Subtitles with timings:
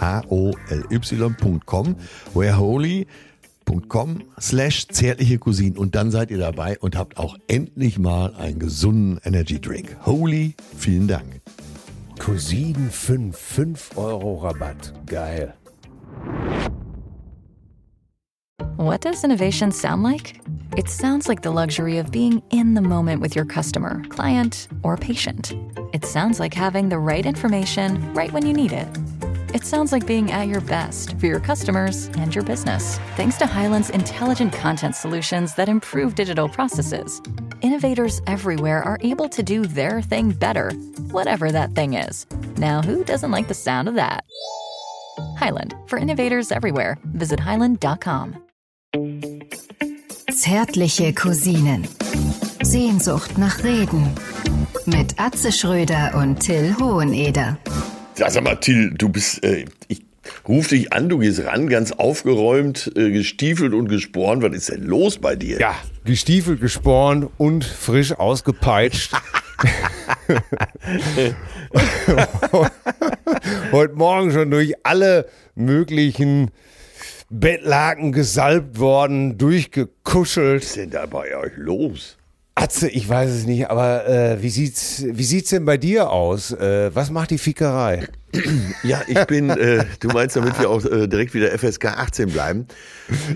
[0.00, 1.96] H-O-L-Y.com,
[2.34, 8.58] whereholy.com slash zärtliche Cousinen und dann seid ihr dabei und habt auch endlich mal einen
[8.58, 9.96] gesunden Energy Drink.
[10.04, 11.40] Holy, vielen Dank.
[12.18, 14.92] Cousinen 5, 5 Euro Rabatt.
[15.06, 15.54] Geil.
[18.78, 20.40] What does innovation sound like?
[20.76, 24.96] It sounds like the luxury of being in the moment with your customer, client, or
[24.96, 25.54] patient.
[25.92, 28.86] It sounds like having the right information right when you need it
[29.56, 32.98] It sounds like being at your best for your customers and your business.
[33.16, 37.22] Thanks to Highland's intelligent content solutions that improve digital processes,
[37.62, 40.72] innovators everywhere are able to do their thing better,
[41.10, 42.26] whatever that thing is.
[42.58, 44.24] Now, who doesn't like the sound of that?
[45.38, 46.98] Highland, for innovators everywhere.
[47.14, 48.36] Visit highland.com.
[50.32, 51.88] Zärtliche Cousinen.
[52.62, 54.14] Sehnsucht nach Reden.
[54.84, 57.56] Mit Atze Schröder und Till Hoheneder.
[58.18, 60.02] Ja, sag mal, Till, du bist, äh, ich
[60.48, 64.42] ruf dich an, du gehst ran, ganz aufgeräumt, äh, gestiefelt und gespornt.
[64.42, 65.60] Was ist denn los bei dir?
[65.60, 69.12] Ja, gestiefelt, gespornt und frisch ausgepeitscht.
[73.72, 76.50] Heute Morgen schon durch alle möglichen
[77.28, 80.62] Bettlaken gesalbt worden, durchgekuschelt.
[80.62, 82.16] Was ist denn da bei euch los?
[82.58, 86.52] Atze, ich weiß es nicht, aber äh, wie sieht's wie sieht's denn bei dir aus?
[86.52, 88.08] Äh, was macht die Fickerei?
[88.82, 92.66] Ja, ich bin, äh, du meinst, damit wir auch äh, direkt wieder FSK 18 bleiben.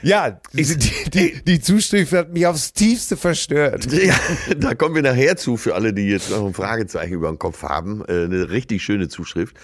[0.02, 0.64] Ja, die,
[1.08, 3.88] die, die Zuschrift hat mich aufs Tiefste verstört.
[3.92, 4.14] Ja,
[4.56, 7.62] da kommen wir nachher zu, für alle, die jetzt noch ein Fragezeichen über den Kopf
[7.62, 8.02] haben.
[8.08, 9.56] Äh, eine richtig schöne Zuschrift.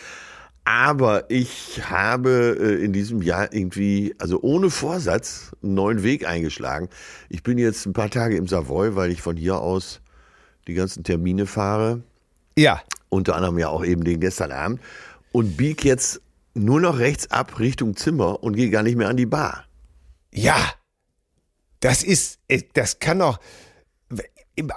[0.66, 6.88] Aber ich habe äh, in diesem Jahr irgendwie, also ohne Vorsatz, einen neuen Weg eingeschlagen.
[7.28, 10.00] Ich bin jetzt ein paar Tage im Savoy, weil ich von hier aus
[10.66, 12.02] die ganzen Termine fahre.
[12.58, 12.82] Ja.
[13.10, 14.80] Unter anderem ja auch eben den gestern Abend.
[15.30, 16.20] Und bieg jetzt
[16.54, 19.66] nur noch rechts ab Richtung Zimmer und gehe gar nicht mehr an die Bar.
[20.34, 20.56] Ja.
[21.78, 23.38] Das ist, äh, das kann doch,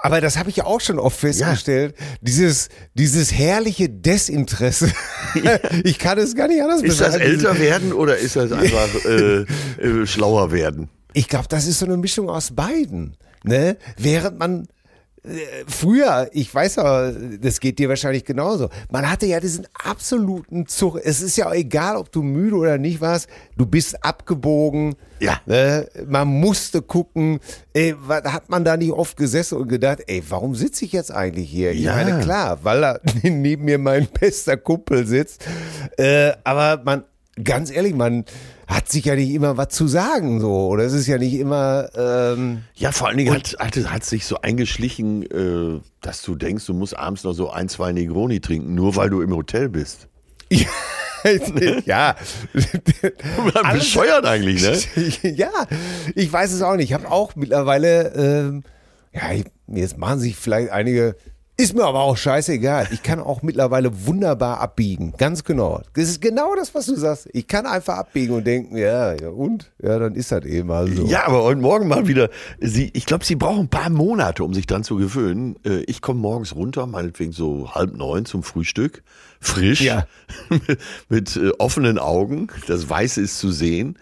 [0.02, 1.94] aber das habe ich ja auch schon oft festgestellt.
[1.98, 2.04] Ja.
[2.20, 4.92] Dieses, dieses herrliche Desinteresse.
[5.42, 5.58] Ja.
[5.84, 9.44] Ich kann es gar nicht anders Ist das älter werden oder ist das einfach äh,
[9.80, 10.88] äh, schlauer werden?
[11.12, 13.16] Ich glaube, das ist so eine Mischung aus beiden.
[13.44, 13.76] Ne?
[13.96, 14.68] Während man
[15.66, 18.70] früher, ich weiß ja, das geht dir wahrscheinlich genauso.
[18.90, 20.98] Man hatte ja diesen absoluten Zug.
[21.02, 23.28] Es ist ja auch egal, ob du müde oder nicht warst.
[23.56, 24.94] Du bist abgebogen.
[25.18, 25.40] Ja.
[25.44, 25.86] Ne?
[26.06, 27.40] Man musste gucken.
[27.74, 31.50] Ey, hat man da nicht oft gesessen und gedacht, ey, warum sitze ich jetzt eigentlich
[31.50, 31.72] hier?
[31.72, 31.94] Ich ja.
[31.94, 35.44] meine, klar, weil da neben mir mein bester Kumpel sitzt.
[35.98, 37.04] Äh, aber man,
[37.42, 38.24] ganz ehrlich, man
[38.70, 40.68] hat sich ja nicht immer was zu sagen, so.
[40.68, 41.88] Oder es ist ja nicht immer.
[41.96, 46.66] Ähm ja, vor allen Dingen hat, hat, hat sich so eingeschlichen, äh, dass du denkst,
[46.66, 50.08] du musst abends noch so ein, zwei Negroni trinken, nur weil du im Hotel bist.
[50.52, 50.66] Ja.
[51.84, 52.16] ja.
[53.72, 55.30] Bescheuert eigentlich, ne?
[55.30, 55.50] ja,
[56.14, 56.90] ich weiß es auch nicht.
[56.90, 58.62] Ich habe auch mittlerweile, ähm,
[59.12, 61.16] ja, jetzt machen sich vielleicht einige
[61.60, 62.88] ist mir aber auch scheißegal.
[62.90, 65.12] Ich kann auch mittlerweile wunderbar abbiegen.
[65.18, 65.82] Ganz genau.
[65.92, 67.28] Das ist genau das, was du sagst.
[67.34, 69.70] Ich kann einfach abbiegen und denken, ja, ja und?
[69.82, 71.04] Ja, dann ist das eben mal so.
[71.04, 72.30] Ja, aber heute Morgen mal wieder.
[72.60, 75.56] Sie, ich glaube, sie brauchen ein paar Monate, um sich dran zu gewöhnen.
[75.64, 79.02] Äh, ich komme morgens runter, meinetwegen so halb neun zum Frühstück.
[79.38, 79.82] Frisch.
[79.82, 80.06] Ja.
[81.10, 82.48] mit äh, offenen Augen.
[82.68, 83.98] Das Weiße ist zu sehen.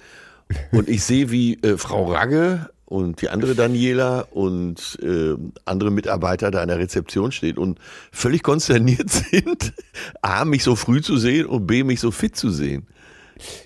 [0.70, 5.34] Und ich sehe, wie äh, Frau Ragge und die andere Daniela und äh,
[5.66, 7.78] andere Mitarbeiter da in der Rezeption stehen und
[8.10, 9.74] völlig konsterniert sind,
[10.22, 12.86] A, mich so früh zu sehen und B, mich so fit zu sehen.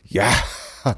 [0.04, 0.30] Ja.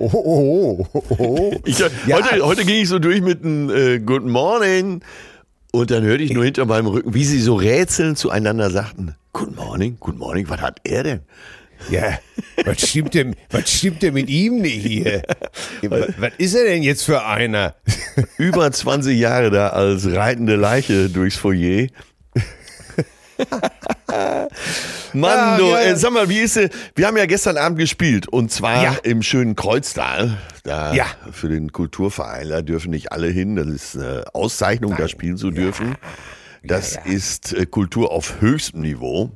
[0.00, 1.60] Oh, oh, oh, oh.
[1.64, 1.88] Ich, Ja.
[2.16, 5.00] heute, heute ging ich so durch mit einem äh, Good Morning
[5.72, 9.56] und dann hörte ich nur hinter meinem Rücken, wie sie so rätselnd zueinander sagten, Good
[9.56, 11.20] Morning, Good Morning, was hat er denn?
[11.90, 12.18] Ja,
[12.64, 15.22] was stimmt denn, was stimmt denn mit ihm nicht hier?
[15.82, 17.74] Was, was ist er denn jetzt für einer?
[18.36, 21.86] Über 20 Jahre da als reitende Leiche durchs Foyer.
[25.12, 25.80] Mann, du, ja.
[25.80, 26.70] äh, sag mal, wie ist es?
[26.94, 28.96] Wir haben ja gestern Abend gespielt und zwar Ja.
[29.02, 30.36] im schönen Kreuztal.
[30.64, 31.06] Da Ja.
[31.30, 33.56] für den Kulturverein, da dürfen nicht alle hin.
[33.56, 35.94] Das ist eine Auszeichnung, da spielen zu dürfen.
[36.64, 39.30] Das ist äh, Kultur auf höchstem Niveau.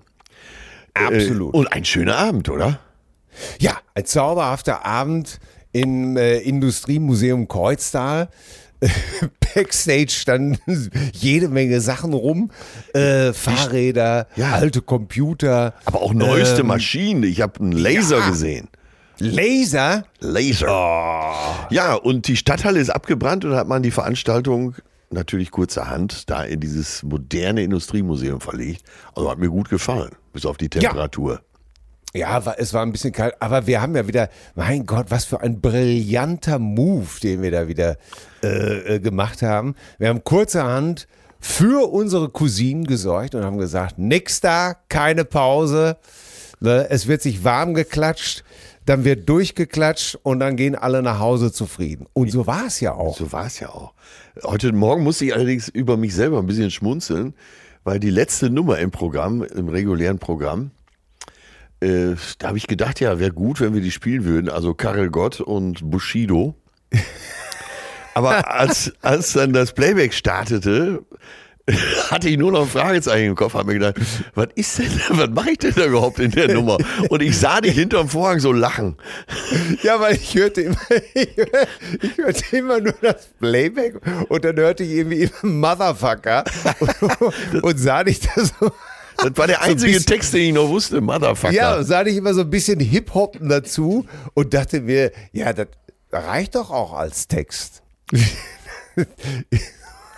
[0.94, 1.54] Absolut.
[1.54, 2.78] Äh, und ein schöner Abend, oder?
[3.58, 5.40] Ja, ein zauberhafter Abend
[5.72, 8.28] im äh, Industriemuseum Kreuztal.
[9.54, 10.58] Backstage standen
[11.12, 12.50] jede Menge Sachen rum.
[12.94, 14.52] Äh, Fahrräder, Ja.
[14.52, 17.22] alte Computer, Aber auch neueste Ähm, Maschinen.
[17.22, 18.28] Ich habe einen Laser ja.
[18.30, 18.68] gesehen.
[19.18, 20.04] Laser.
[20.18, 20.66] Laser.
[21.70, 24.74] Ja, und die Stadthalle ist abgebrannt und hat man die Veranstaltung
[25.12, 28.84] natürlich kurzerhand da in dieses moderne Industriemuseum verlegt.
[29.14, 31.40] Also hat mir gut gefallen, bis auf die Temperatur.
[32.14, 35.24] Ja, war, es war ein bisschen kalt, aber wir haben ja wieder, mein Gott, was
[35.24, 37.96] für ein brillanter Move, den wir da wieder
[38.42, 39.74] äh, äh, gemacht haben.
[39.98, 41.08] Wir haben kurzerhand
[41.40, 45.96] für unsere Cousinen gesorgt und haben gesagt, nix da, keine Pause.
[46.60, 48.44] Ne, es wird sich warm geklatscht,
[48.84, 52.06] dann wird durchgeklatscht und dann gehen alle nach Hause zufrieden.
[52.12, 53.17] Und so war es ja auch.
[53.17, 53.94] So war es ja auch.
[54.43, 57.34] Heute Morgen musste ich allerdings über mich selber ein bisschen schmunzeln,
[57.84, 60.73] weil die letzte Nummer im Programm, im regulären Programm,
[61.81, 64.49] äh, da habe ich gedacht, ja, wäre gut, wenn wir die spielen würden.
[64.49, 66.55] Also Karel Gott und Bushido.
[68.14, 71.02] Aber als, als dann das Playback startete,
[72.10, 73.94] hatte ich nur noch ein Fragezeichen im Kopf, habe mir gedacht,
[74.34, 76.76] was ist denn, was mache ich denn da überhaupt in der Nummer?
[77.08, 78.96] Und ich sah dich hinterm Vorhang so lachen.
[79.82, 80.76] Ja, weil ich hörte immer,
[81.14, 81.66] ich hör-
[82.02, 83.94] ich hörte immer nur das Playback
[84.28, 86.44] und dann hörte ich irgendwie immer Motherfucker
[86.80, 88.70] und, und sah dich da so.
[89.18, 91.52] Das war der So ein einzige bisschen- Text, den ich noch wusste, Motherfucker.
[91.54, 95.68] Ja, sah ich immer so ein bisschen Hip-Hoppen dazu und dachte mir, ja, das
[96.10, 97.82] reicht doch auch als Text.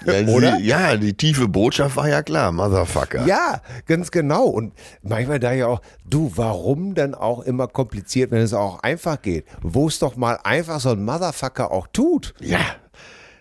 [0.07, 0.57] Ja, Oder?
[0.57, 3.27] Sie, ja, die tiefe Botschaft war ja klar, Motherfucker.
[3.27, 4.45] Ja, ganz genau.
[4.45, 4.73] Und
[5.03, 9.45] manchmal da ja auch, du, warum dann auch immer kompliziert, wenn es auch einfach geht?
[9.63, 12.35] Wo es doch mal einfach so ein Motherfucker auch tut.
[12.41, 12.61] Ja.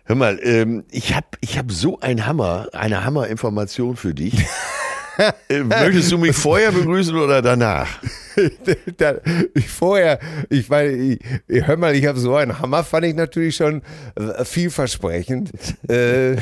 [0.05, 4.45] Hör mal, ähm, ich habe ich hab so ein Hammer, eine Hammerinformation für dich.
[5.63, 7.99] möchtest du mich vorher begrüßen oder danach?
[8.97, 9.15] da,
[9.53, 10.19] ich vorher,
[10.49, 13.81] ich meine, ich, hör mal, ich habe so einen Hammer, fand ich natürlich schon
[14.15, 15.51] äh, vielversprechend.
[15.89, 16.35] äh,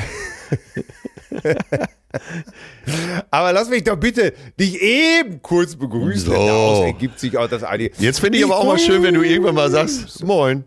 [3.30, 6.26] aber lass mich doch bitte dich eben kurz begrüßen.
[6.26, 6.32] So.
[6.32, 7.90] Daraus ergibt sich auch das eine.
[7.98, 10.64] Jetzt finde ich aber auch mal schön, wenn du irgendwann mal sagst, moin.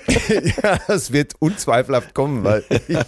[0.62, 2.98] Ja, das wird unzweifelhaft kommen, weil ich,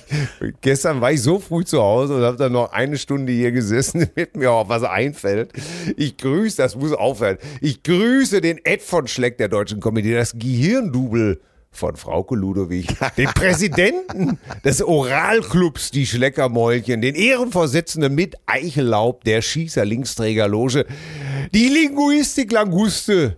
[0.60, 4.08] gestern war ich so früh zu Hause und habe dann noch eine Stunde hier gesessen,
[4.14, 5.52] damit mir auch was einfällt.
[5.96, 7.38] Ich grüße, das muss aufhören.
[7.60, 11.40] Ich grüße den Ed von Schleck der deutschen Comedy, das Gehirndubel
[11.70, 19.84] von Frauke Ludowig, den Präsidenten des Oralclubs Die Schleckermäulchen, den Ehrenvorsitzenden mit Eichellaub der Schießer
[19.84, 20.86] Linksträgerloge,
[21.52, 23.36] die Linguistik Languste,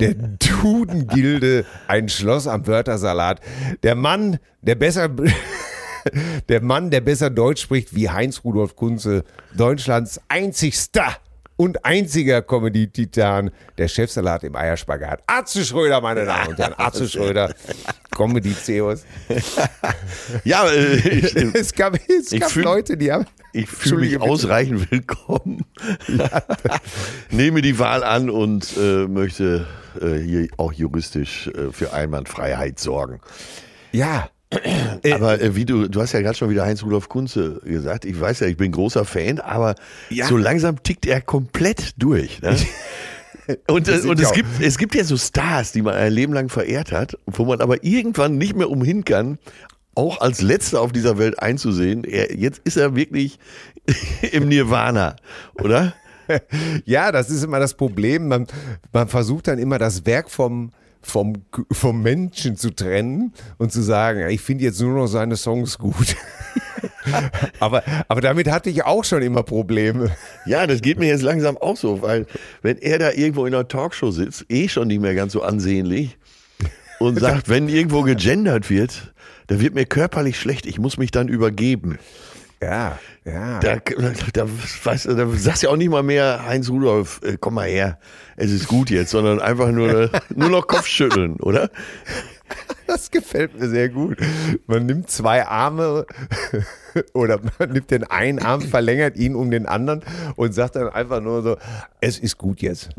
[0.00, 3.40] der Dudengilde, ein Schloss am Wörtersalat,
[3.82, 5.10] der Mann, der besser,
[6.48, 11.16] der Mann, der besser Deutsch spricht wie Heinz Rudolf Kunze, Deutschlands einzigster
[11.56, 15.22] und einziger Comedy-Titan, der Chefsalat im Eierspagat.
[15.26, 17.54] Atze Schröder, meine Damen und Herren, Atze Schröder,
[18.14, 19.04] Comedy-Zeus.
[20.44, 23.26] Ja, äh, ich, Es gab, es Ich gab fühl- Leute, die haben...
[23.52, 25.64] ich fühle mich ausreichend willkommen.
[27.30, 29.66] Nehme die Wahl an und äh, möchte
[30.00, 33.20] äh, hier auch juristisch äh, für Einwandfreiheit sorgen.
[33.92, 34.28] Ja,
[35.12, 38.04] Aber äh, wie du, du hast ja gerade schon wieder Heinz-Rudolf Kunze gesagt.
[38.04, 39.74] Ich weiß ja, ich bin großer Fan, aber
[40.08, 40.26] Ja.
[40.26, 42.40] so langsam tickt er komplett durch.
[42.42, 42.56] Ne?
[43.68, 46.32] Und, äh, und es, auch- gibt, es gibt ja so Stars, die man ein Leben
[46.32, 49.38] lang verehrt hat, wo man aber irgendwann nicht mehr umhin kann,
[49.94, 52.02] auch als Letzter auf dieser Welt einzusehen.
[52.02, 53.38] Er, jetzt ist er wirklich
[54.32, 55.14] im Nirvana,
[55.54, 55.94] oder?
[56.84, 58.26] Ja, das ist immer das Problem.
[58.26, 58.48] Man,
[58.92, 60.72] man versucht dann immer das Werk vom,
[61.06, 61.34] vom,
[61.70, 66.16] vom Menschen zu trennen und zu sagen, ich finde jetzt nur noch seine Songs gut.
[67.60, 70.10] aber, aber damit hatte ich auch schon immer Probleme.
[70.46, 72.26] Ja, das geht mir jetzt langsam auch so, weil
[72.62, 76.18] wenn er da irgendwo in einer Talkshow sitzt, eh schon nicht mehr ganz so ansehnlich
[76.98, 79.12] und sagt, wenn irgendwo gegendert wird,
[79.46, 81.98] Da wird mir körperlich schlecht, ich muss mich dann übergeben.
[82.62, 83.60] Ja, ja.
[83.60, 83.76] Da,
[84.32, 84.46] da,
[84.84, 87.68] weißt, du, da sagst du ja auch nicht mal mehr, Heinz Rudolf, äh, komm mal
[87.68, 87.98] her,
[88.36, 91.70] es ist gut jetzt, sondern einfach nur, nur noch Kopfschütteln, oder?
[92.86, 94.18] Das gefällt mir sehr gut.
[94.66, 96.06] Man nimmt zwei Arme
[97.14, 100.02] oder man nimmt den einen Arm, verlängert ihn um den anderen
[100.36, 101.56] und sagt dann einfach nur so,
[102.00, 102.90] es ist gut jetzt.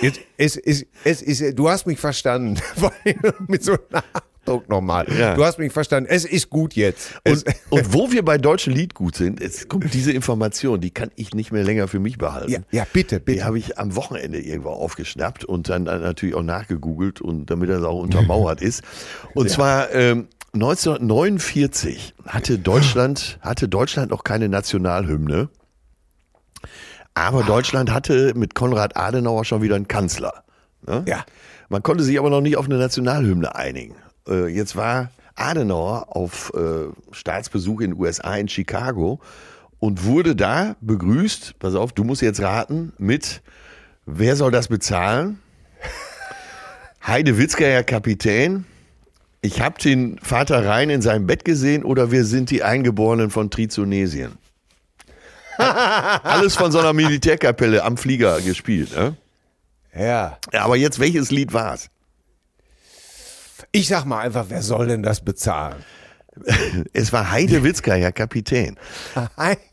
[0.00, 2.60] jetzt es, ist, es ist, du hast mich verstanden.
[3.46, 5.06] Mit so Nachdruck nochmal.
[5.18, 5.34] Ja.
[5.34, 6.08] Du hast mich verstanden.
[6.10, 7.14] Es ist gut jetzt.
[7.26, 11.10] Und, und wo wir bei deutschen Lied gut sind, es kommt diese Information, die kann
[11.16, 12.50] ich nicht mehr länger für mich behalten.
[12.50, 13.44] ja, ja, bitte, Die bitte.
[13.44, 18.00] habe ich am Wochenende irgendwo aufgeschnappt und dann natürlich auch nachgegoogelt und damit das auch
[18.00, 18.82] untermauert ist.
[19.34, 25.48] Und zwar ähm, 1949 hatte Deutschland, hatte Deutschland noch keine Nationalhymne.
[27.14, 30.44] Aber Deutschland hatte mit Konrad Adenauer schon wieder einen Kanzler.
[30.86, 31.04] Ne?
[31.06, 31.24] Ja.
[31.68, 33.96] Man konnte sich aber noch nicht auf eine Nationalhymne einigen.
[34.28, 39.20] Äh, jetzt war Adenauer auf äh, Staatsbesuch in den USA in Chicago
[39.80, 43.42] und wurde da begrüßt, pass auf, du musst jetzt raten, mit
[44.06, 45.38] Wer soll das bezahlen?
[47.06, 48.66] Heide Witzka, Herr Kapitän.
[49.44, 53.50] Ich hab den Vater Rhein in seinem Bett gesehen oder wir sind die Eingeborenen von
[53.50, 54.38] Trizonesien.
[55.58, 58.96] Alles von so einer Militärkapelle am Flieger gespielt.
[58.96, 59.18] Ne?
[59.94, 60.38] Ja.
[60.50, 61.90] Ja, aber jetzt, welches Lied war's?
[63.70, 65.84] Ich sag mal einfach, wer soll denn das bezahlen?
[66.92, 68.76] Es war Heide Witzka, Herr Kapitän.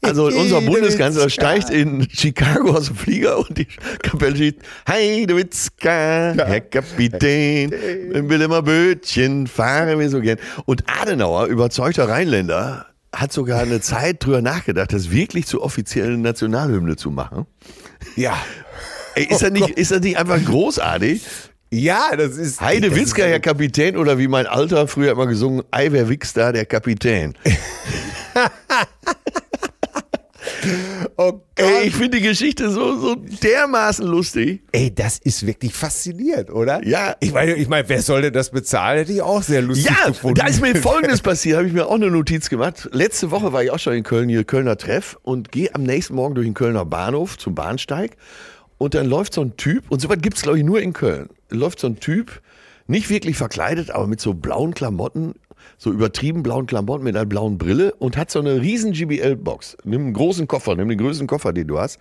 [0.01, 3.67] Also unser Bundeskanzler steigt in Chicago aus dem Flieger und die
[4.01, 7.71] Kapelle steht, Heide Witzka, Herr Kapitän,
[8.13, 10.37] im Wilhelmer Bötchen fahren wir so gern.
[10.65, 16.95] Und Adenauer, überzeugter Rheinländer, hat sogar eine Zeit drüber nachgedacht, das wirklich zur offiziellen Nationalhymne
[16.95, 17.45] zu machen.
[18.15, 18.37] Ja.
[19.15, 21.23] Ey, ist, er nicht, ist er nicht einfach großartig?
[21.73, 22.59] Ja, das ist.
[22.59, 26.33] Heide das Witzka, Herr Kapitän, oder wie mein Alter früher immer gesungen, Ei, wer Wix
[26.33, 27.33] da, der Kapitän.
[31.17, 31.41] Oh Gott.
[31.55, 34.61] Ey, ich finde die Geschichte so, so dermaßen lustig.
[34.71, 36.85] Ey, das ist wirklich faszinierend, oder?
[36.85, 37.15] Ja.
[37.19, 38.99] Ich meine, ich meine, wer soll denn das bezahlen?
[38.99, 40.35] Hätte ich auch sehr lustig Ja, gefunden.
[40.39, 42.89] da ist mir Folgendes passiert, habe ich mir auch eine Notiz gemacht.
[42.91, 46.15] Letzte Woche war ich auch schon in Köln, hier Kölner Treff und gehe am nächsten
[46.15, 48.11] Morgen durch den Kölner Bahnhof zum Bahnsteig
[48.77, 51.79] und dann läuft so ein Typ, und sowas gibt's glaube ich nur in Köln, läuft
[51.79, 52.41] so ein Typ,
[52.87, 55.35] nicht wirklich verkleidet, aber mit so blauen Klamotten,
[55.77, 59.77] so übertrieben blauen Klamotten mit einer blauen Brille und hat so eine riesen GBL-Box.
[59.83, 61.99] Nimm einen großen Koffer, nimm den größten Koffer, den du hast.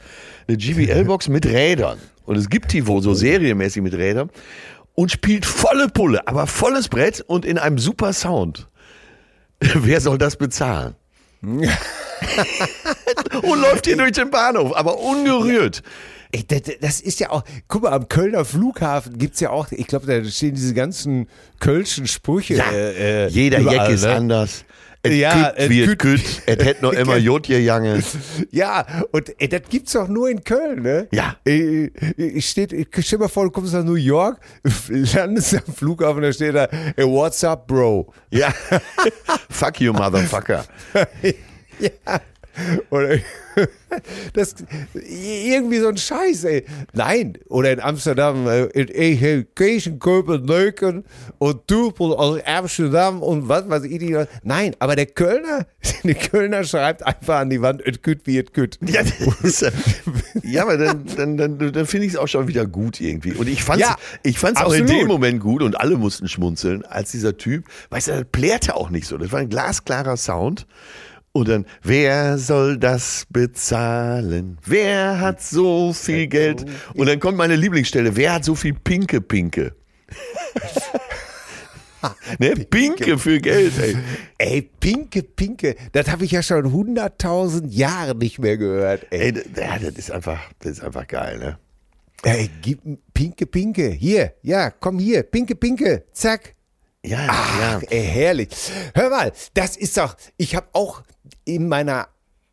[0.49, 1.99] Eine GBL-Box mit Rädern.
[2.25, 4.30] Und es gibt die wohl so serienmäßig mit Rädern.
[4.95, 8.69] Und spielt volle Pulle, aber volles Brett und in einem super Sound.
[9.61, 10.95] Wer soll das bezahlen?
[13.42, 15.83] und läuft hier durch den Bahnhof, aber ungerührt.
[16.32, 19.87] Ey, das, das ist ja auch, guck mal, am Kölner Flughafen gibt's ja auch, ich
[19.87, 22.54] glaube, da stehen diese ganzen kölschen Sprüche.
[22.54, 24.14] Ja, äh, jeder überall, Jack ist ne?
[24.14, 24.64] anders.
[25.02, 27.49] Et Ja, et et et hätt noch immer Jod.
[27.49, 31.08] Ja, und ey, das gibt's doch nur in Köln, ne?
[31.10, 31.37] Ja.
[31.46, 34.38] Äh, Ich steht, ich stell mir vor, du kommst nach New York,
[34.88, 38.12] landest am Flughafen, da steht da, hey, what's up, bro?
[38.30, 38.52] Ja.
[39.49, 40.64] Fuck you, motherfucker.
[41.80, 42.20] Ja.
[42.90, 43.19] Oder
[44.33, 44.54] das
[44.95, 46.64] irgendwie so ein Scheiß, ey.
[46.92, 51.04] Nein, oder in Amsterdam, äh, ich habe Kirchen, Köpenicken
[51.38, 54.28] und Tupel aus Amsterdam und was weiß ich nicht.
[54.42, 55.66] Nein, aber der Kölner,
[56.04, 58.78] der Kölner schreibt einfach an die Wand, et küt wie et küt.
[58.87, 59.02] Ja,
[60.42, 63.33] ja aber dann, dann, dann, dann finde ich es auch schon wieder gut irgendwie.
[63.33, 65.02] Und ich fand's, Ja, ich fand's auch in absolut.
[65.02, 68.90] dem Moment gut und alle mussten schmunzeln, als dieser Typ, weißt du, das plärrte auch
[68.90, 69.19] nicht so.
[69.19, 70.66] Das war ein glasklarer Sound.
[71.32, 74.58] Und dann, wer soll das bezahlen?
[74.64, 76.64] Wer hat so viel Geld?
[76.94, 79.72] Und dann kommt meine Lieblingsstelle, wer hat so viel Pinke Pinke?
[82.40, 83.96] ne, Pinke für Geld, ey.
[84.38, 89.20] Ey, Pinke, Pinke, das habe ich ja schon 100.000 Jahre nicht mehr gehört, ey.
[89.20, 91.58] Ey, das, ja, das ist einfach, das ist einfach geil, ne?
[92.25, 92.80] Ey, gib
[93.14, 96.56] Pinke, Pinke, hier, ja, komm hier, Pinke, Pinke, zack.
[97.02, 97.80] Ja, Ach, ja.
[97.88, 98.49] ey, herrlich.
[98.94, 101.02] Hör mal, das ist doch, ich habe auch
[101.54, 102.09] in meiner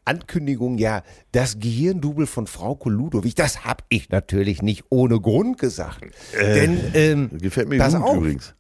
[0.06, 6.00] Ankündigung ja das Gehirndouble von Frau Koludowich, das habe ich natürlich nicht ohne Grund gesagt.
[6.34, 8.18] Denn, ähm, Gefällt mir pass gut auf.
[8.18, 8.54] übrigens.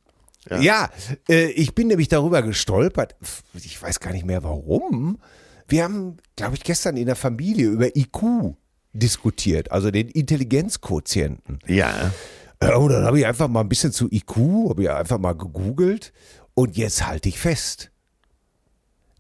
[0.62, 0.89] Ja,
[1.29, 3.15] äh, ich bin nämlich darüber gestolpert.
[3.53, 5.20] Ich weiß gar nicht mehr warum.
[5.67, 8.56] Wir haben, glaube ich, gestern in der Familie über IQ
[8.94, 11.60] diskutiert, also den Intelligenzquotienten.
[11.67, 12.12] Ja.
[12.62, 14.38] Ja, und dann habe ich einfach mal ein bisschen zu IQ,
[14.70, 16.13] habe ich einfach mal gegoogelt
[16.56, 17.91] und jetzt halte ich fest.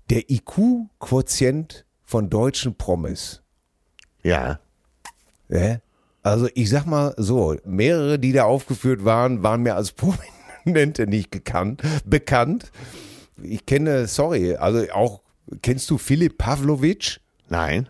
[0.09, 3.41] Der IQ-Quotient von deutschen Promis.
[4.23, 4.59] Ja.
[5.49, 5.77] Ja?
[6.23, 9.91] Also ich sag mal so, mehrere, die da aufgeführt waren, waren mir als
[10.63, 12.71] Prominente nicht gekannt, bekannt.
[13.41, 15.21] ich kenne, sorry, also auch,
[15.61, 17.19] kennst du Philipp Pavlovic?
[17.49, 17.87] Nein.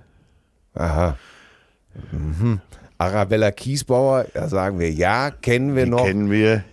[0.74, 1.18] Aha.
[2.12, 2.62] Mhm.
[3.00, 6.04] Arabella Kiesbauer, da sagen wir ja, kennen wir Die noch.
[6.06, 6.64] kennen wir.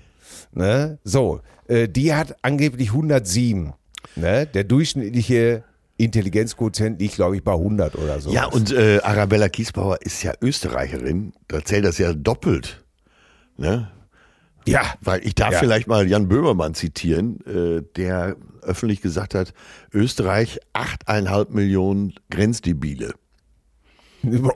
[0.52, 0.98] Ne?
[1.04, 3.72] So, äh, die hat angeblich 107.
[4.16, 4.46] Ne?
[4.46, 5.64] Der durchschnittliche
[5.96, 8.32] Intelligenzquotient liegt, glaube ich, bei 100 oder so.
[8.32, 11.32] Ja, und äh, Arabella Kiesbauer ist ja Österreicherin.
[11.48, 12.84] Da zählt das ja doppelt.
[13.56, 13.90] Ne?
[14.66, 15.58] ja, Weil ich darf Ja.
[15.60, 19.52] vielleicht mal Jan Böhmermann zitieren, äh, der öffentlich gesagt hat,
[19.92, 23.12] Österreich 8,5 Millionen Grenzdebile.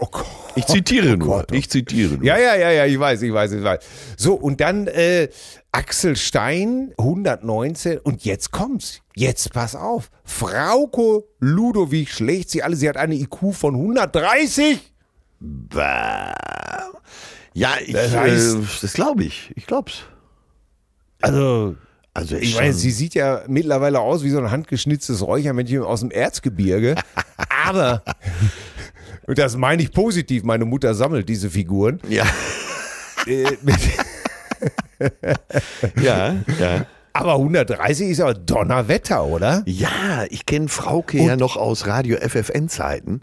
[0.01, 0.27] Oh Gott.
[0.57, 1.29] Ich zitiere Oh nur.
[1.29, 1.53] Gott.
[1.53, 2.25] Ich zitiere nur.
[2.25, 3.79] Ja, ja, ja, ja, ich weiß, ich weiß, ich weiß.
[4.17, 5.29] So, und dann äh,
[5.73, 7.99] Axel Stein, 119.
[7.99, 9.01] Und jetzt kommt's.
[9.15, 10.11] Jetzt pass auf.
[10.25, 12.77] Frauko Ludovic schlägt sie alle.
[12.77, 14.79] Sie hat eine IQ von 130.
[15.41, 16.35] Bah.
[17.55, 19.53] Ja, ich, Das heißt- äh, das glaube ich.
[19.57, 20.03] Ich glaub's.
[21.21, 21.75] Also,
[22.15, 26.11] Also ich meine, sie sieht ja mittlerweile aus wie so ein handgeschnitztes Räuchermännchen aus dem
[26.11, 26.95] Erzgebirge.
[27.67, 28.03] Aber,
[29.29, 32.01] und das meine ich positiv, meine Mutter sammelt diese Figuren.
[32.09, 32.25] ja,
[33.27, 33.57] Äh,
[36.03, 36.87] ja, ja.
[37.13, 39.63] aber 130 ist ja Donnerwetter, oder?
[39.67, 43.21] Ja, ich kenne Frauke ja noch aus Radio FFN-Zeiten.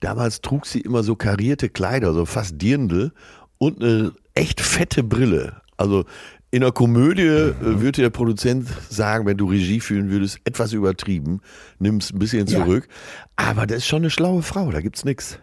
[0.00, 3.12] Damals trug sie immer so karierte Kleider, so fast Dirndl
[3.58, 5.60] und eine echt fette Brille.
[5.76, 6.04] Also
[6.52, 11.40] in der Komödie äh, würde der Produzent sagen, wenn du Regie führen würdest, etwas übertrieben,
[11.80, 12.58] nimm's ein bisschen Ja.
[12.60, 12.86] zurück.
[13.34, 15.38] Aber das ist schon eine schlaue Frau, da gibt's nix.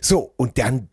[0.00, 0.88] So, und dann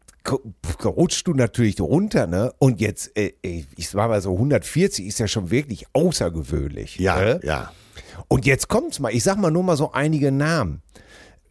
[0.86, 2.54] rutschst du natürlich runter, ne?
[2.60, 7.00] Und jetzt, äh, äh, ich war mal so 140, ist ja schon wirklich außergewöhnlich.
[7.00, 7.40] Ja, ne?
[7.44, 7.72] ja.
[8.28, 10.84] Und jetzt kommt's mal, ich sag mal nur mal so einige Namen.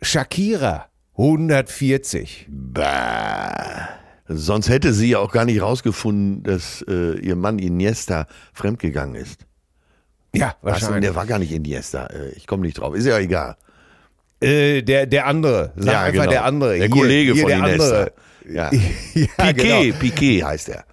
[0.01, 0.87] Shakira,
[1.17, 2.47] 140.
[2.49, 3.89] Bah.
[4.29, 9.41] Sonst hätte sie ja auch gar nicht rausgefunden, dass äh, ihr Mann Iniesta fremdgegangen ist.
[10.35, 11.05] Ja, Was, wahrscheinlich.
[11.05, 12.07] der war gar nicht Iniesta.
[12.07, 12.95] Äh, ich komme nicht drauf.
[12.95, 13.57] Ist ja egal.
[14.41, 15.73] Äh, der, der andere.
[15.77, 16.31] Sag Ja, einfach genau.
[16.31, 16.71] der andere.
[16.79, 17.85] Der Hier- Kollege hier von der Iniesta.
[17.85, 18.13] andere.
[18.51, 18.71] Ja.
[19.15, 19.55] ja, Piquet,
[19.87, 19.99] genau.
[19.99, 20.85] Piquet heißt er.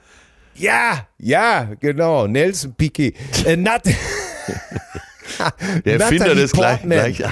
[0.56, 2.28] Ja, ja, genau.
[2.28, 3.14] Nelson Piquet.
[3.46, 3.84] Äh, Nat
[5.86, 7.24] Der Erfinder des, gleich, gleich,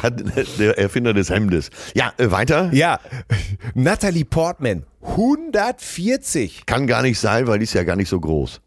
[0.57, 1.69] der Erfinder des Hemdes.
[1.93, 2.69] Ja, äh, weiter?
[2.73, 2.99] Ja,
[3.73, 6.65] Natalie Portman, 140.
[6.65, 8.61] Kann gar nicht sein, weil die ist ja gar nicht so groß.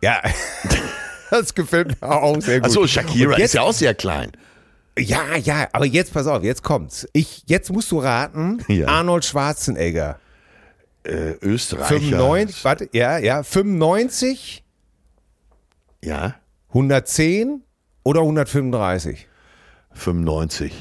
[0.00, 0.20] Ja,
[1.30, 2.66] das gefällt mir auch sehr gut.
[2.66, 4.32] Achso, Shakira jetzt, ist ja auch sehr klein.
[4.98, 7.08] Ja, ja, aber jetzt pass auf, jetzt kommt's.
[7.12, 8.86] Ich, jetzt musst du raten, Ja.
[8.88, 10.18] Arnold Schwarzenegger.
[11.02, 11.98] Äh, Österreicher.
[12.00, 14.64] 95, warte, ja, ja, 95,
[16.02, 16.36] Ja,
[16.68, 17.62] 110
[18.04, 19.26] oder 135?
[19.92, 20.72] 95.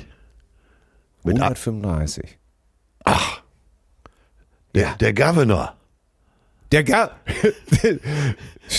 [1.24, 2.38] Mit A 135.
[4.76, 5.76] der, der Governor.
[6.72, 7.12] Der Ga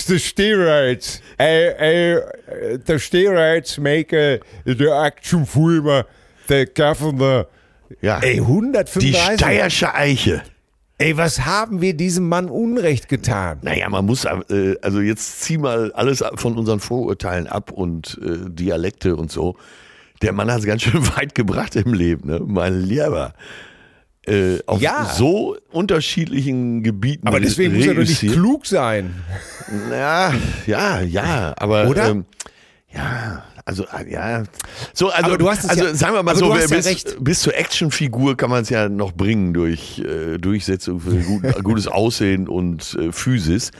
[0.07, 1.21] the steroids.
[1.39, 6.03] Äh, äh, the steroids make uh, the action film
[6.47, 7.47] the governor.
[8.01, 8.19] Ja.
[8.19, 9.37] Ey, die 135.
[9.37, 10.43] Steiersche Eiche.
[10.97, 13.59] Ey, was haben wir diesem Mann Unrecht getan?
[13.63, 18.49] Naja, man muss, äh, also jetzt zieh mal alles von unseren Vorurteilen ab und äh,
[18.49, 19.57] Dialekte und so.
[20.21, 22.39] Der Mann hat es ganz schön weit gebracht im Leben, ne?
[22.45, 23.33] Mein Lieber.
[24.25, 25.11] Äh, auf Ja.
[25.13, 27.27] so unterschiedlichen Gebieten.
[27.27, 29.13] Aber deswegen muss er doch nicht klug sein.
[29.91, 30.33] Ja,
[30.65, 32.09] ja, ja, aber Oder?
[32.09, 32.25] Ähm,
[32.95, 34.43] ja, also äh, ja.
[34.93, 36.85] So, also, Aber du hast es also ja- sagen wir mal so, hast ja bis,
[36.85, 37.17] recht.
[37.23, 41.87] bis zur Actionfigur kann man es ja noch bringen durch äh, Durchsetzung für gut, gutes
[41.87, 43.71] Aussehen und äh, Physis.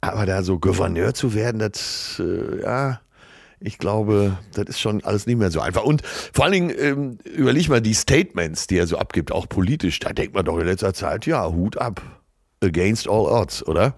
[0.00, 3.00] Aber da so Gouverneur zu werden, das äh, ja.
[3.62, 5.82] Ich glaube, das ist schon alles nicht mehr so einfach.
[5.84, 9.98] Und vor allen Dingen, ähm, überleg mal die Statements, die er so abgibt, auch politisch.
[9.98, 12.00] Da denkt man doch in letzter Zeit, ja, Hut ab.
[12.62, 13.96] Against all odds, oder?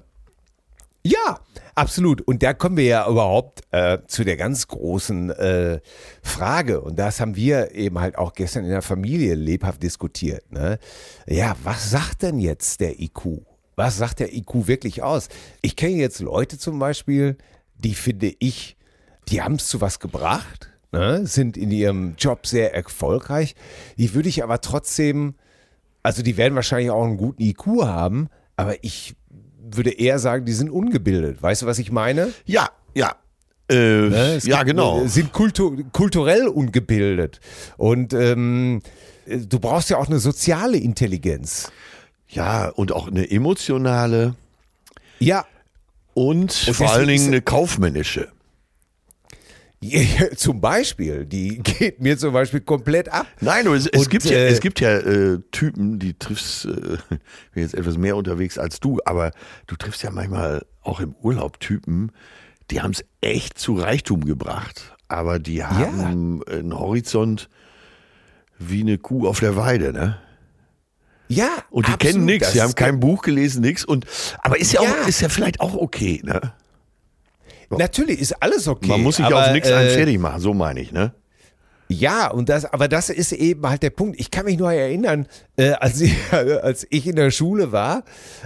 [1.04, 1.38] Ja,
[1.74, 2.20] absolut.
[2.22, 5.80] Und da kommen wir ja überhaupt äh, zu der ganz großen äh,
[6.22, 6.80] Frage.
[6.80, 10.50] Und das haben wir eben halt auch gestern in der Familie lebhaft diskutiert.
[10.52, 10.78] Ne?
[11.26, 13.42] Ja, was sagt denn jetzt der IQ?
[13.76, 15.28] Was sagt der IQ wirklich aus?
[15.62, 17.36] Ich kenne jetzt Leute zum Beispiel,
[17.74, 18.76] die finde ich,
[19.28, 21.26] die haben es zu was gebracht, ne?
[21.26, 23.54] sind in ihrem Job sehr erfolgreich.
[23.96, 25.34] Die würde ich aber trotzdem,
[26.02, 29.16] also die werden wahrscheinlich auch einen guten IQ haben, aber ich
[29.76, 31.42] würde eher sagen, die sind ungebildet.
[31.42, 32.32] Weißt du, was ich meine?
[32.44, 33.16] Ja, ja.
[33.70, 34.38] Äh, Ne?
[34.42, 35.06] Ja, gibt- genau.
[35.06, 37.40] Sind kultu kulturell ungebildet.
[37.76, 38.82] Und ähm,
[39.26, 41.70] du brauchst ja auch eine soziale Intelligenz.
[42.28, 44.34] Ja, und auch eine emotionale
[45.18, 45.44] Ja,
[46.14, 48.31] und, vor deswegen allen Dingen eine kaufmännische.
[50.36, 53.26] zum Beispiel, die geht mir zum Beispiel komplett ab.
[53.40, 56.68] Nein, es, es, Und, gibt, ja, äh, es gibt ja äh, Typen, die triffst, äh,
[57.10, 57.18] ich
[57.52, 59.32] bin jetzt etwas mehr unterwegs als du, aber
[59.66, 62.12] du triffst ja manchmal auch im Urlaub Typen,
[62.70, 64.94] die haben es echt zu Reichtum gebracht.
[65.08, 67.48] aber die haben einen Horizont
[68.58, 70.18] wie eine Kuh auf der Weide, ne?
[71.28, 72.14] Ja, Und die absolut.
[72.14, 73.84] kennen nichts, die haben kein Buch gelesen, nichts.
[73.84, 74.06] Und
[74.42, 74.90] aber ist ja, Ja.
[75.02, 76.52] auch, ist ja vielleicht auch okay, ne?
[77.78, 78.88] Natürlich ist alles okay.
[78.88, 81.12] Man muss sich aber, auf nichts einen äh, fertig machen, so meine ich, ne?
[81.88, 84.18] Ja, und das, aber das ist eben halt der Punkt.
[84.18, 85.26] Ich kann mich nur erinnern,
[85.58, 88.04] äh, als, ich, als ich in der Schule war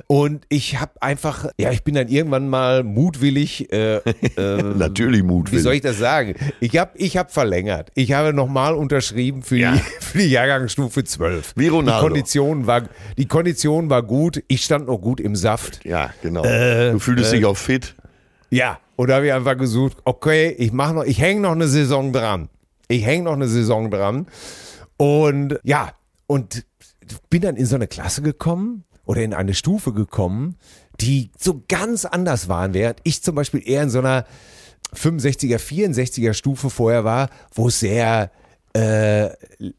[0.09, 3.97] und ich habe einfach, ja, ich bin dann irgendwann mal mutwillig, äh,
[4.37, 5.63] äh, Natürlich wie mutwillig.
[5.63, 6.35] soll ich das sagen?
[6.59, 7.93] Ich habe ich hab verlängert.
[7.95, 9.75] Ich habe nochmal unterschrieben für, Ja.
[9.77, 11.53] die, für die Jahrgangsstufe 12.
[11.55, 12.01] Wie Ronaldo.
[12.01, 12.83] Die Kondition, war,
[13.17, 14.43] die Kondition war gut.
[14.49, 15.85] Ich stand noch gut im Saft.
[15.85, 16.45] ja, genau.
[16.45, 17.95] Äh, du fühltest dich auch fit.
[18.51, 22.13] Ja, da habe ich einfach gesucht, okay, ich mache noch, ich hänge noch eine Saison
[22.13, 22.49] dran.
[22.89, 24.27] Ich hänge noch eine Saison dran.
[24.97, 25.93] Und ja,
[26.27, 26.65] und
[27.31, 30.57] bin dann in so eine Klasse gekommen oder in eine Stufe gekommen,
[31.01, 34.25] die so ganz anders waren, während ich zum Beispiel eher in so einer
[34.95, 38.31] 65er, 64er Stufe vorher war, wo es sehr
[38.77, 39.31] äh,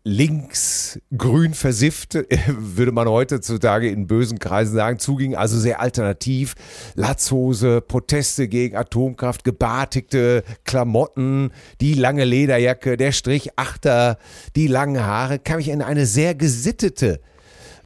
[0.04, 2.16] links grün versifft,
[2.48, 6.56] würde man heutzutage in bösen Kreisen sagen, zuging, also sehr alternativ,
[6.96, 14.18] Latzhose, Proteste gegen Atomkraft, gebartigte Klamotten, die lange Lederjacke, der Strichachter,
[14.56, 17.22] die langen Haare, kam ich in eine sehr gesittete,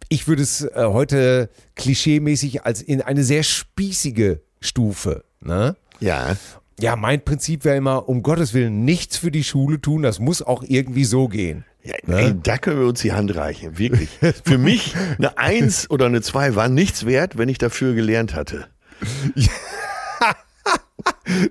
[0.07, 5.75] ich würde es äh, heute klischeemäßig als in eine sehr spießige Stufe, ne?
[5.99, 6.35] Ja.
[6.81, 10.41] Ja, mein Prinzip wäre immer, um Gottes Willen nichts für die Schule tun, das muss
[10.41, 11.63] auch irgendwie so gehen.
[11.83, 14.09] ja ey, da können wir uns die Hand reichen, wirklich.
[14.43, 18.67] Für mich eine Eins oder eine Zwei war nichts wert, wenn ich dafür gelernt hatte.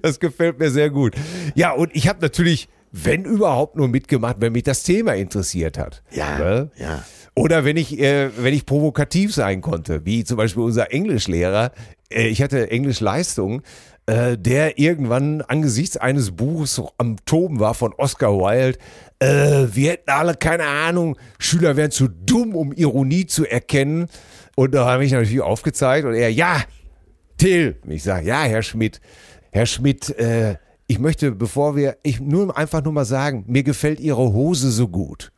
[0.03, 1.14] Das gefällt mir sehr gut.
[1.55, 6.03] Ja, und ich habe natürlich, wenn überhaupt, nur mitgemacht, wenn mich das Thema interessiert hat.
[6.12, 6.71] Ja, Ne?
[6.77, 7.05] ja.
[7.35, 11.73] Oder wenn ich, äh, wenn ich provokativ sein konnte, wie zum Beispiel unser Englischlehrer.
[12.11, 13.62] Äh, ich hatte Englischleistung,
[14.11, 18.77] äh, der irgendwann angesichts eines Buches am Toben war von Oscar Wilde.
[19.20, 24.09] Äh, wir hätten alle keine Ahnung, Schüler wären zu dumm, um Ironie zu erkennen.
[24.57, 26.61] Und da habe ich natürlich aufgezeigt und er, ja,
[27.38, 27.79] Till.
[27.85, 29.01] Und Ich sage, ja, Herr Schmidt,
[29.53, 30.57] Herr Schmidt, äh,
[30.88, 34.88] ich möchte, bevor wir, ich nur einfach nur mal sagen, mir gefällt Ihre Hose so
[34.88, 35.31] gut.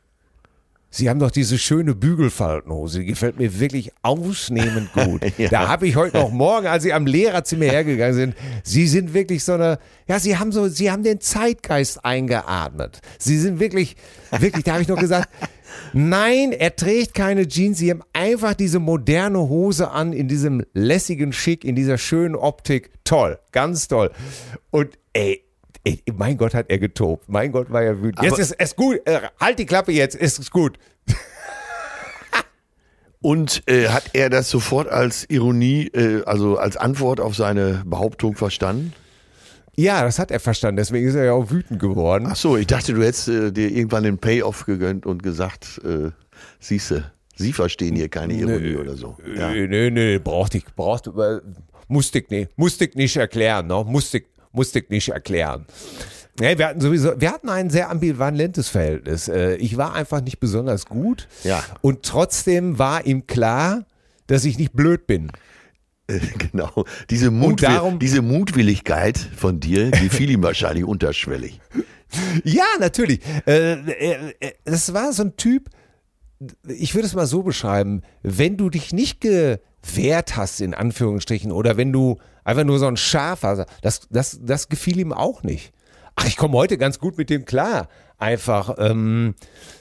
[0.95, 5.23] Sie haben doch diese schöne Bügelfaltenhose, die gefällt mir wirklich ausnehmend gut.
[5.51, 9.43] Da habe ich heute noch morgen, als Sie am Lehrerzimmer hergegangen sind, Sie sind wirklich
[9.43, 13.01] so eine, ja, Sie haben so, Sie haben den Zeitgeist eingeatmet.
[13.19, 13.97] Sie sind wirklich,
[14.39, 15.31] wirklich, da habe ich noch gesagt,
[15.95, 21.33] nein, er trägt keine Jeans, Sie haben einfach diese moderne Hose an, in diesem lässigen
[21.33, 22.91] Schick, in dieser schönen Optik.
[23.05, 24.11] Toll, ganz toll.
[24.71, 25.43] Und ey,
[25.85, 27.29] Ey, mein Gott, hat er getobt.
[27.29, 28.23] Mein Gott, war er wütend.
[28.23, 29.01] Jetzt ist es gut.
[29.05, 30.14] Äh, halt die Klappe jetzt.
[30.14, 30.79] Ist es gut.
[33.21, 38.37] Und äh, hat er das sofort als Ironie, äh, also als Antwort auf seine Behauptung
[38.37, 38.92] verstanden?
[39.77, 40.77] Ja, das hat er verstanden.
[40.77, 42.27] Deswegen ist er ja auch wütend geworden.
[42.29, 46.11] Ach so, ich dachte, du hättest äh, dir irgendwann den Payoff gegönnt und gesagt, äh,
[46.61, 49.16] siehste, Sie verstehen hier keine Ironie oder so.
[49.37, 49.51] Ja.
[49.51, 51.40] Nee, nee, nee, brauchte ich, brauchte, äh,
[51.88, 53.85] musste ich nicht, musste ich nicht erklären, ne?
[53.87, 55.67] musste ich, musste ich nicht erklären.
[56.41, 59.29] Nee, wir hatten sowieso, wir hatten ein sehr ambivalentes Verhältnis.
[59.29, 61.29] Äh, Ich war einfach nicht besonders gut.
[61.45, 61.62] Ja.
[61.83, 63.85] Und trotzdem war ihm klar,
[64.29, 65.31] dass ich nicht blöd bin.
[66.07, 66.85] Äh, Genau.
[67.11, 71.61] Diese, Mutwill darum- diese Mutwilligkeit von dir, die fiel ihm wahrscheinlich unterschwellig.
[72.45, 73.21] Ja, natürlich.
[73.47, 75.71] Äh, äh, das war so ein Typ,
[76.67, 81.77] ich würde es mal so beschreiben, wenn du dich nicht gewehrt hast, in Anführungsstrichen, oder
[81.77, 85.73] wenn du einfach nur so ein Schaf hast, das, das, das gefiel ihm auch nicht.
[86.15, 87.89] Ach, ich komme heute ganz gut mit dem klar.
[88.19, 89.35] Einfach, ähm,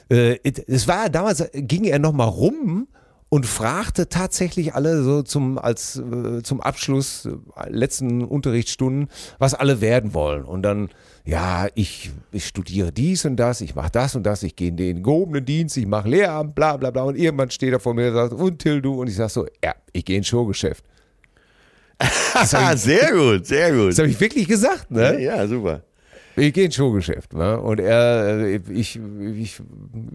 [0.08, 2.88] äh, es war damals, ging er noch mal rum
[3.28, 9.80] und fragte tatsächlich alle so zum als äh, zum Abschluss äh, letzten Unterrichtsstunden, was alle
[9.80, 10.44] werden wollen.
[10.44, 10.88] Und dann,
[11.24, 14.76] ja, ich, ich studiere dies und das, ich mache das und das, ich gehe in
[14.76, 17.02] den gehobenen Dienst, ich mache Lehramt, bla bla bla.
[17.02, 19.00] Und irgendwann steht er vor mir und sagt, und Till, du?
[19.00, 20.84] Und ich sag so, ja, ich gehe ins Showgeschäft.
[22.34, 23.90] Ah, sehr gut, sehr gut.
[23.90, 25.22] Das habe ich wirklich gesagt, Ja, ne?
[25.22, 25.82] ja, super.
[26.34, 27.32] Ich gehe ins Showgeschäft.
[27.34, 27.60] Ne?
[27.60, 28.98] Und er, äh, ich,
[29.36, 29.60] ich,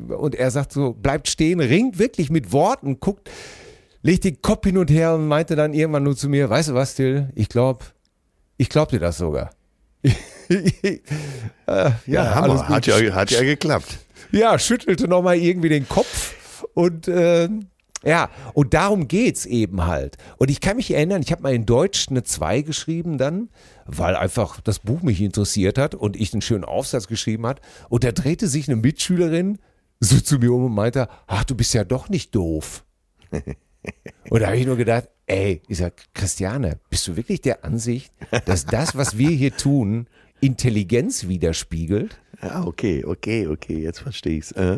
[0.09, 3.29] und er sagt so, bleibt stehen, ringt wirklich mit Worten, guckt,
[4.01, 6.73] legt den Kopf hin und her und meinte dann irgendwann nur zu mir, weißt du
[6.73, 7.85] was, Till, ich glaube,
[8.57, 9.51] ich glaub dir das sogar.
[10.49, 10.99] Äh,
[11.67, 12.67] ja, Ja, Hammer.
[12.67, 13.99] Hat ja, hat ja geklappt.
[14.31, 17.49] Ja, schüttelte nochmal irgendwie den Kopf und äh,
[18.03, 20.17] ja, und darum geht's eben halt.
[20.37, 23.49] Und ich kann mich erinnern, ich habe mal in Deutsch eine 2 geschrieben dann,
[23.85, 27.61] weil einfach das Buch mich interessiert hat und ich einen schönen Aufsatz geschrieben hat.
[27.89, 29.57] Und da drehte sich eine Mitschülerin
[29.99, 32.85] so zu mir um und meinte, ach, du bist ja doch nicht doof.
[34.29, 38.11] Und da habe ich nur gedacht, ey, ich sag, Christiane, bist du wirklich der Ansicht,
[38.45, 40.07] dass das, was wir hier tun,
[40.39, 42.17] Intelligenz widerspiegelt.
[42.41, 44.51] Ja, okay, okay, okay, jetzt verstehe ich's.
[44.51, 44.77] Äh?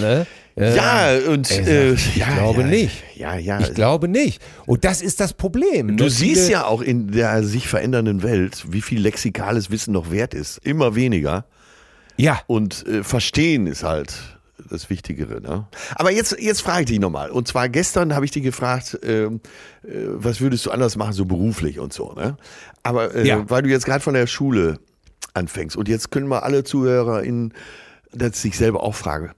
[0.00, 0.26] Ne?
[0.56, 3.04] Äh, Ja, und äh, ich ja, glaube ja, nicht.
[3.14, 3.60] Ja, ja.
[3.60, 4.42] Ich glaube nicht.
[4.66, 5.96] Und das ist das Problem.
[5.96, 6.10] Du ne?
[6.10, 10.58] siehst ja auch in der sich verändernden Welt, wie viel lexikales Wissen noch wert ist.
[10.64, 11.44] Immer weniger.
[12.16, 14.31] Ja, Und äh, verstehen ist halt
[14.72, 15.40] das Wichtigere.
[15.40, 15.66] Ne?
[15.94, 17.30] Aber jetzt, jetzt frage ich dich nochmal.
[17.30, 19.40] Und zwar gestern habe ich dich gefragt, ähm,
[19.84, 22.12] äh, was würdest du anders machen, so beruflich und so.
[22.12, 22.36] Ne?
[22.82, 23.48] Aber äh, Ja.
[23.48, 24.78] weil du jetzt gerade von der Schule
[25.34, 27.52] anfängst und jetzt können wir alle ZuhörerInnen
[28.14, 29.30] das sich selber auch fragen.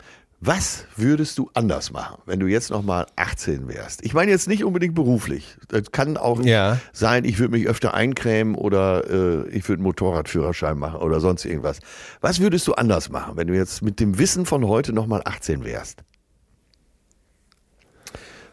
[0.47, 4.05] Was würdest du anders machen, wenn du jetzt nochmal 18 wärst?
[4.05, 5.57] Ich meine jetzt nicht unbedingt beruflich.
[5.69, 6.81] Das kann auch Ja.
[6.93, 11.47] sein, ich würde mich öfter eincremen oder äh, ich würde einen Motorradführerschein machen oder sonst
[11.47, 11.79] irgendwas.
[12.21, 15.65] Was würdest du anders machen, wenn du jetzt mit dem Wissen von heute nochmal 18
[15.65, 16.05] wärst?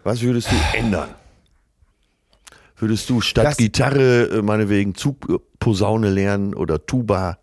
[0.05, 1.09] Was würdest du ändern?
[2.77, 7.37] Würdest du statt Das- Gitarre äh, meinetwegen Zugposaune lernen oder Tuba?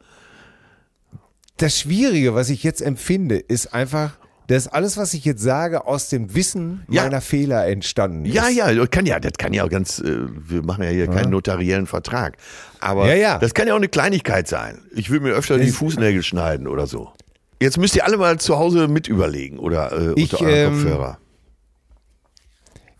[1.58, 4.16] das Schwierige, was ich jetzt empfinde, ist einfach,
[4.48, 7.04] dass alles, was ich jetzt sage, aus dem Wissen Ja.
[7.04, 8.34] meiner Fehler entstanden ist.
[8.34, 11.06] Ja, ja, das kann ja, das kann ja auch ganz, äh, wir machen ja hier
[11.06, 12.36] keinen notariellen Vertrag.
[12.80, 13.38] Aber Ja, ja.
[13.38, 14.78] das kann ja auch eine Kleinigkeit sein.
[14.94, 17.12] Ich will mir öfter die Es- Fußnägel schneiden oder so.
[17.60, 20.82] Jetzt müsst ihr alle mal zu Hause mit überlegen oder äh, Ich, unter eurem ähm,
[20.82, 21.18] Kopfhörer.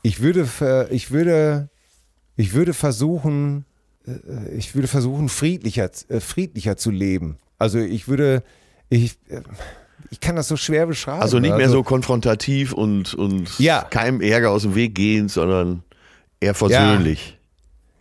[0.03, 1.69] Ich würde, ich würde,
[2.37, 3.65] ich würde versuchen,
[4.07, 7.39] äh, ich würde versuchen, friedlicher, äh, friedlicher zu leben.
[7.59, 8.43] Also ich würde,
[8.89, 9.41] ich, äh,
[10.11, 11.21] ich kann das so schwer beschreiben.
[11.23, 13.83] Also nicht mehr so konfrontativ und, und Ja.
[13.83, 15.83] keinem Ärger aus dem Weg gehen, sondern
[16.41, 17.39] eher versöhnlich.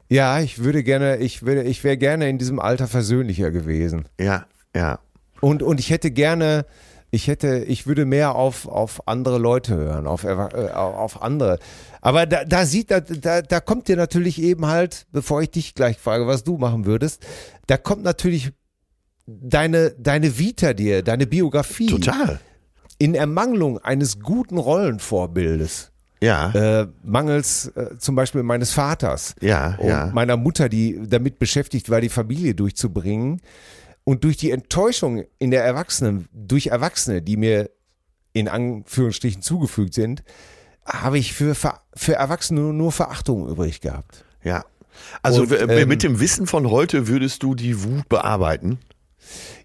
[0.09, 4.05] Ja, ich würde gerne, ich würde, ich wäre gerne in diesem Alter versöhnlicher gewesen.
[4.19, 4.99] Ja, ja.
[5.41, 6.65] Und, und ich hätte gerne,
[7.11, 10.29] ich hätte, ich würde mehr auf, auf andere Leute hören, auf, äh,
[10.71, 11.59] auf andere.
[12.01, 15.75] Aber da, da sieht, da, da, da kommt dir natürlich eben halt, bevor ich dich
[15.75, 17.25] gleich frage, was du machen würdest,
[17.67, 18.51] da kommt natürlich
[19.27, 22.39] deine, deine Vita dir, deine Biografie Total.
[22.97, 25.91] in Ermangelung eines guten Rollenvorbildes.
[26.19, 30.07] Ja, Äh, mangels äh, zum Beispiel meines Vaters ja, und ja.
[30.07, 33.39] meiner Mutter, die damit beschäftigt war, die Familie durchzubringen.
[34.03, 37.69] Und durch die Enttäuschung in der Erwachsenen, durch Erwachsene, die mir
[38.33, 40.23] in Anführungsstrichen zugefügt sind,
[40.85, 44.25] habe ich für, für Erwachsene nur, Verachtung übrig gehabt.
[44.43, 44.63] Ja.
[45.21, 48.79] Also Und, ähm, mit dem Wissen von heute würdest du die Wut bearbeiten?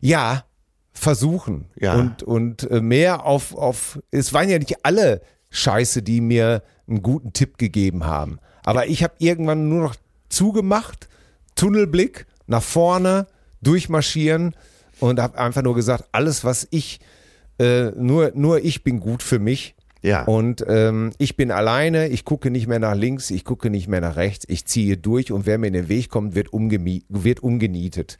[0.00, 0.44] Ja,
[0.92, 1.66] versuchen.
[1.78, 1.94] Ja.
[1.94, 7.02] Und, und äh, mehr auf, auf, es waren ja nicht alle Scheiße, die mir einen
[7.02, 8.38] guten Tipp gegeben haben.
[8.64, 9.96] Aber ich habe irgendwann nur noch
[10.28, 11.08] zugemacht,
[11.54, 13.26] Tunnelblick, nach vorne,
[13.62, 14.54] durchmarschieren
[15.00, 17.00] und habe einfach nur gesagt, alles, was ich,
[17.58, 19.74] äh, nur, nur ich bin gut für mich.
[20.02, 20.24] Ja.
[20.24, 24.00] Und ähm, ich bin alleine, ich gucke nicht mehr nach links, ich gucke nicht mehr
[24.00, 27.40] nach rechts, ich ziehe durch und wer mir in den Weg kommt, wird, umgemi wird
[27.40, 28.18] umgenietet.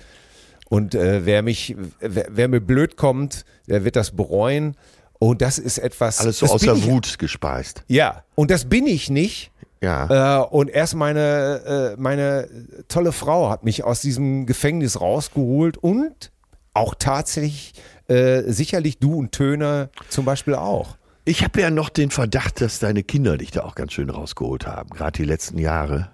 [0.73, 4.75] Und äh, wer mich, wer, wer mir blöd kommt, der wird das bereuen.
[5.19, 6.19] Und das ist etwas.
[6.19, 7.85] Alles so der ich, Wut gespeist.
[7.89, 9.51] Ja, und das bin ich nicht.
[9.83, 10.41] Ja.
[10.41, 12.49] Äh, und erst meine, äh, meine
[12.89, 16.33] tolle Frau hat mich aus diesem Gefängnis rausgeholt und
[16.73, 17.75] auch tatsächlich
[18.09, 20.97] äh, sicherlich du und Töne zum Beispiel auch.
[21.27, 24.67] Ich habe ja noch den Verdacht, dass deine Kinder dich da auch ganz schön rausgeholt
[24.67, 26.09] haben, gerade die letzten Jahre.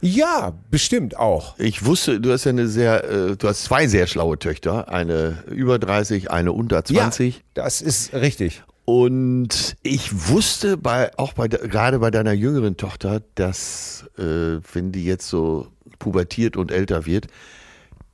[0.00, 1.58] Ja, bestimmt auch.
[1.58, 5.42] Ich wusste, du hast ja eine sehr, äh, du hast zwei sehr schlaue Töchter, eine
[5.50, 7.34] über 30, eine unter 20.
[7.36, 8.62] Ja, das ist richtig.
[8.84, 14.92] Und ich wusste bei, auch bei, de- gerade bei deiner jüngeren Tochter, dass, äh, wenn
[14.92, 15.66] die jetzt so
[15.98, 17.26] pubertiert und älter wird,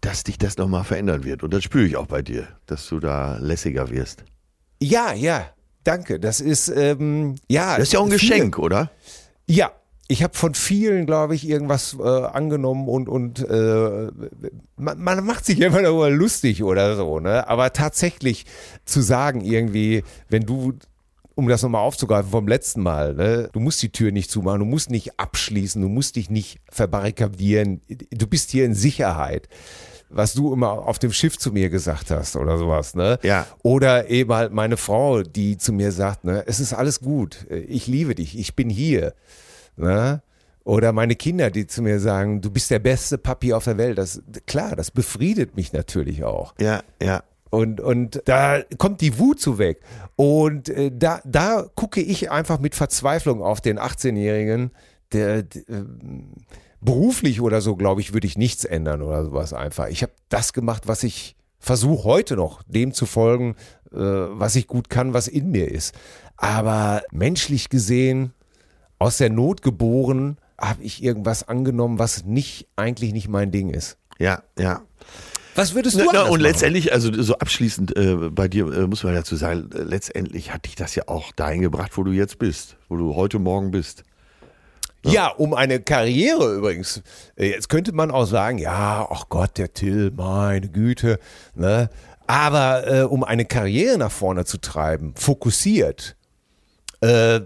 [0.00, 1.42] dass dich das nochmal verändern wird.
[1.42, 4.24] Und das spüre ich auch bei dir, dass du da lässiger wirst.
[4.80, 5.50] Ja, ja,
[5.84, 6.18] danke.
[6.18, 7.76] Das ist, ähm, ja.
[7.76, 8.90] Das ist ja auch ein viele- Geschenk, oder?
[9.46, 9.72] Ja,
[10.12, 14.10] ich habe von vielen, glaube ich, irgendwas äh, angenommen und, und äh,
[14.76, 17.48] man, man macht sich immer darüber lustig oder so, ne?
[17.48, 18.44] Aber tatsächlich
[18.84, 20.74] zu sagen, irgendwie, wenn du,
[21.34, 24.66] um das nochmal aufzugreifen vom letzten Mal, ne, du musst die Tür nicht zumachen, du
[24.66, 29.48] musst nicht abschließen, du musst dich nicht verbarrikadieren, du bist hier in Sicherheit.
[30.10, 33.18] Was du immer auf dem Schiff zu mir gesagt hast oder sowas, ne?
[33.22, 33.46] Ja.
[33.62, 37.86] Oder eben halt meine Frau, die zu mir sagt, ne, es ist alles gut, ich
[37.86, 39.14] liebe dich, ich bin hier.
[39.76, 40.22] Ne?
[40.64, 43.98] Oder meine Kinder, die zu mir sagen, du bist der beste Papi auf der Welt.
[43.98, 46.54] Das, klar, das befriedet mich natürlich auch.
[46.60, 47.22] Ja, ja.
[47.50, 49.80] Und, und da kommt die Wut zu weg.
[50.16, 54.70] Und äh, da, da gucke ich einfach mit Verzweiflung auf den 18-Jährigen,
[55.12, 56.32] der, der ähm,
[56.80, 59.88] beruflich oder so, glaube ich, würde ich nichts ändern oder sowas einfach.
[59.88, 63.54] Ich habe das gemacht, was ich versuche heute noch, dem zu folgen,
[63.92, 65.94] äh, was ich gut kann, was in mir ist.
[66.36, 68.32] Aber menschlich gesehen,
[69.02, 73.96] aus der Not geboren, habe ich irgendwas angenommen, was nicht eigentlich nicht mein Ding ist.
[74.18, 74.82] Ja, ja.
[75.56, 76.40] Was würdest du Na, na, und machen?
[76.42, 80.66] letztendlich, also so abschließend äh, bei dir äh, muss man dazu sagen, äh, letztendlich hat
[80.66, 84.04] dich das ja auch dahin gebracht, wo du jetzt bist, wo du heute Morgen bist.
[85.04, 87.02] Ja, um eine Karriere übrigens.
[87.36, 91.18] Äh, Jetzt könnte man auch sagen, ja, ach Gott, der Till, meine Güte.
[91.56, 91.90] Ne?
[92.28, 96.16] Aber äh, um eine Karriere nach vorne zu treiben, fokussiert,
[97.02, 97.40] äh,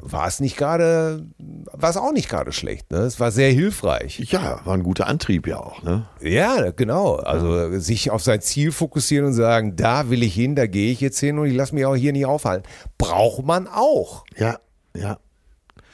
[0.00, 2.90] war es nicht gerade, war es auch nicht gerade schlecht.
[2.90, 2.98] Ne?
[2.98, 4.18] Es war sehr hilfreich.
[4.30, 6.06] Ja, war ein guter Antrieb ja auch, ne?
[6.20, 7.14] Ja, genau.
[7.16, 11.00] Also sich auf sein Ziel fokussieren und sagen, da will ich hin, da gehe ich
[11.00, 12.66] jetzt hin und ich lasse mich auch hier nicht aufhalten.
[12.98, 14.24] Braucht man auch.
[14.36, 14.58] Ja,
[14.94, 15.18] ja.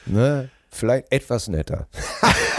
[0.07, 0.49] Ne?
[0.73, 1.87] Vielleicht etwas netter.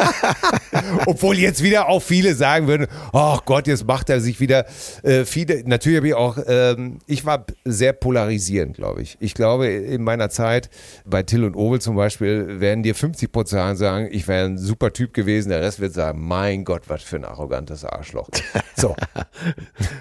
[1.07, 4.65] Obwohl jetzt wieder auch viele sagen würden, oh Gott, jetzt macht er sich wieder
[5.01, 5.63] äh, viele.
[5.65, 9.17] Natürlich habe ich auch, ähm, ich war sehr polarisierend, glaube ich.
[9.19, 10.69] Ich glaube, in meiner Zeit
[11.05, 14.93] bei Till und Obel zum Beispiel werden dir 50 Prozent sagen, ich wäre ein super
[14.93, 15.49] Typ gewesen.
[15.49, 18.29] Der Rest wird sagen, mein Gott, was für ein arrogantes Arschloch.
[18.75, 18.95] So,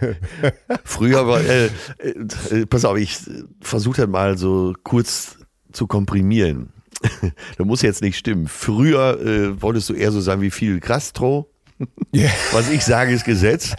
[0.85, 3.18] Früher war, äh, äh, pass auf, ich
[3.61, 5.38] versuche mal so kurz
[5.72, 6.72] zu komprimieren.
[7.56, 8.48] das muss jetzt nicht stimmen.
[8.48, 11.50] Früher äh, wolltest du eher so sein wie Fidel Castro.
[12.12, 12.30] Ja.
[12.52, 13.74] Was ich sage, ist Gesetz.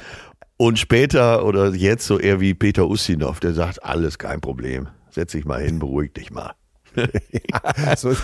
[0.58, 4.88] Und später oder jetzt so eher wie Peter Ustinov, der sagt, alles kein Problem.
[5.10, 6.54] Setz dich mal hin, beruhig dich mal.
[7.98, 8.16] so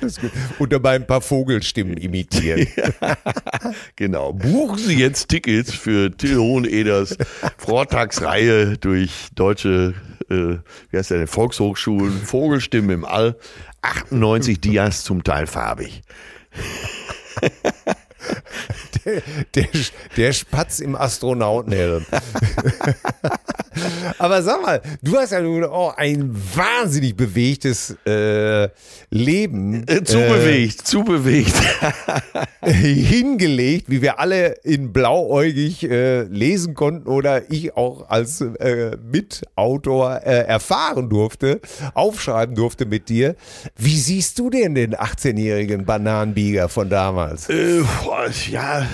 [0.00, 0.18] das.
[0.58, 2.66] Und dabei ein paar Vogelstimmen imitieren.
[3.96, 4.32] Genau.
[4.32, 7.16] Buchen Sie jetzt Tickets für Till Hoheneders
[7.56, 9.94] Vortragsreihe durch deutsche,
[10.28, 10.58] äh,
[10.90, 13.36] wie heißt der Volkshochschulen, Vogelstimmen im All.
[13.84, 16.02] 98 Dias zum Teil farbig.
[19.54, 19.66] Der,
[20.16, 22.04] der, Spatz im Astronautenhelm.
[24.18, 28.68] Aber sag mal, du hast ja nun auch ein wahnsinnig bewegtes äh,
[29.10, 31.54] Leben Äh, zu bewegt, zu bewegt.
[32.62, 38.96] äh, hingelegt, wie wir alle in blauäugig äh, lesen konnten oder ich auch als äh,
[39.10, 41.60] Mitautor äh, erfahren durfte,
[41.94, 43.34] aufschreiben durfte mit dir.
[43.76, 47.48] Wie siehst du denn den 18-jährigen Bananenbieger von damals?
[47.48, 47.82] Äh,
[48.50, 48.86] ja,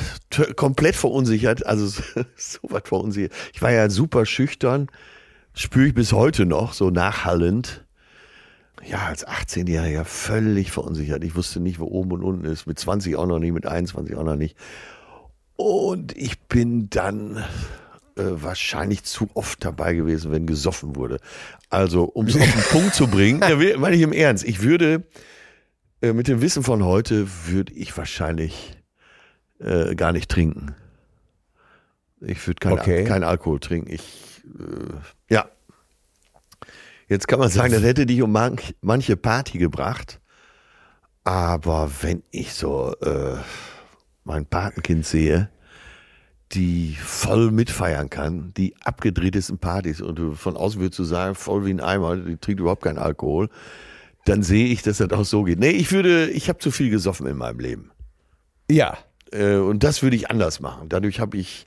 [0.56, 1.86] komplett verunsichert, also
[2.36, 3.32] so, was verunsichert.
[3.52, 4.88] Ich war ja super schüchtern,
[5.54, 7.84] spüre ich bis heute noch, so nachhallend.
[8.86, 11.22] Ja, als 18-Jähriger völlig verunsichert.
[11.22, 12.66] Ich wusste nicht, wo oben und unten ist.
[12.66, 14.56] Mit 20 auch noch nicht, mit 21 auch noch nicht.
[15.56, 17.44] Und ich bin dann
[18.16, 21.18] äh, wahrscheinlich zu oft dabei gewesen, wenn gesoffen wurde.
[21.68, 23.40] Also, um es auf den Punkt zu bringen,
[23.78, 25.04] meine ich im Ernst, ich würde
[26.00, 28.79] äh, mit dem Wissen von heute würde ich wahrscheinlich
[29.60, 30.74] äh, gar nicht trinken.
[32.20, 33.04] Ich würde kein, Okay.
[33.04, 33.90] kein Alkohol trinken.
[33.92, 35.46] Ich, äh, ja.
[37.08, 40.20] Jetzt kann man sagen, das hätte dich um manch, manche Party gebracht.
[41.24, 43.36] Aber wenn ich so äh,
[44.24, 45.50] mein Patenkind sehe,
[46.52, 51.64] die voll mitfeiern kann, die abgedrehtesten Partys und du von außen würdest du sagen, voll
[51.64, 53.50] wie ein Eimer, die trinkt überhaupt keinen Alkohol,
[54.24, 55.58] dann sehe ich, dass das auch so geht.
[55.58, 57.90] Nee, ich würde, ich habe zu viel gesoffen in meinem Leben.
[58.70, 58.98] Ja,
[59.32, 60.88] Äh, und das würde ich anders machen.
[60.88, 61.64] Dadurch habe ich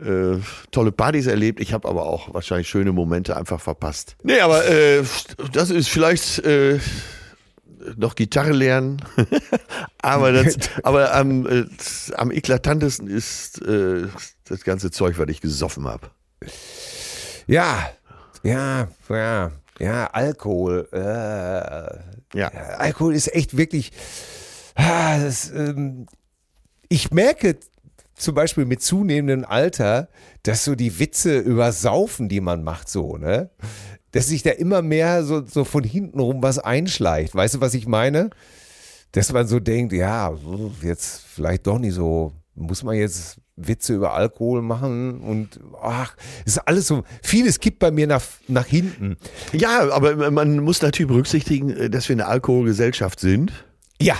[0.00, 0.36] äh,
[0.70, 1.60] tolle Partys erlebt.
[1.60, 4.16] Ich habe aber auch wahrscheinlich schöne Momente einfach verpasst.
[4.22, 5.02] Nee, aber äh,
[5.52, 6.78] das ist vielleicht äh,
[7.96, 9.02] noch Gitarre lernen.
[10.02, 11.64] aber das, aber am, äh,
[12.16, 14.06] am eklatantesten ist äh,
[14.44, 16.08] das ganze Zeug, was ich gesoffen habe.
[17.46, 17.90] Ja,
[18.42, 20.88] ja, ja, ja, Alkohol.
[20.92, 22.48] Äh, Ja.
[22.78, 23.90] Alkohol ist echt wirklich.
[24.74, 26.06] Ah, das, ähm,
[26.88, 27.56] ich merke
[28.14, 30.08] zum Beispiel mit zunehmendem Alter,
[30.42, 33.50] dass so die Witze über Saufen, die man macht, so, ne?
[34.12, 37.34] Dass sich da immer mehr so, so von hinten rum was einschleicht.
[37.34, 38.30] Weißt du, was ich meine?
[39.12, 40.34] Dass man so denkt, ja,
[40.82, 46.58] jetzt vielleicht doch nicht so, muss man jetzt Witze über Alkohol machen und ach, ist
[46.58, 49.16] alles so, vieles kippt bei mir nach, nach hinten.
[49.52, 53.52] Ja, aber man muss natürlich berücksichtigen, dass wir eine Alkoholgesellschaft sind.
[54.00, 54.16] Ja,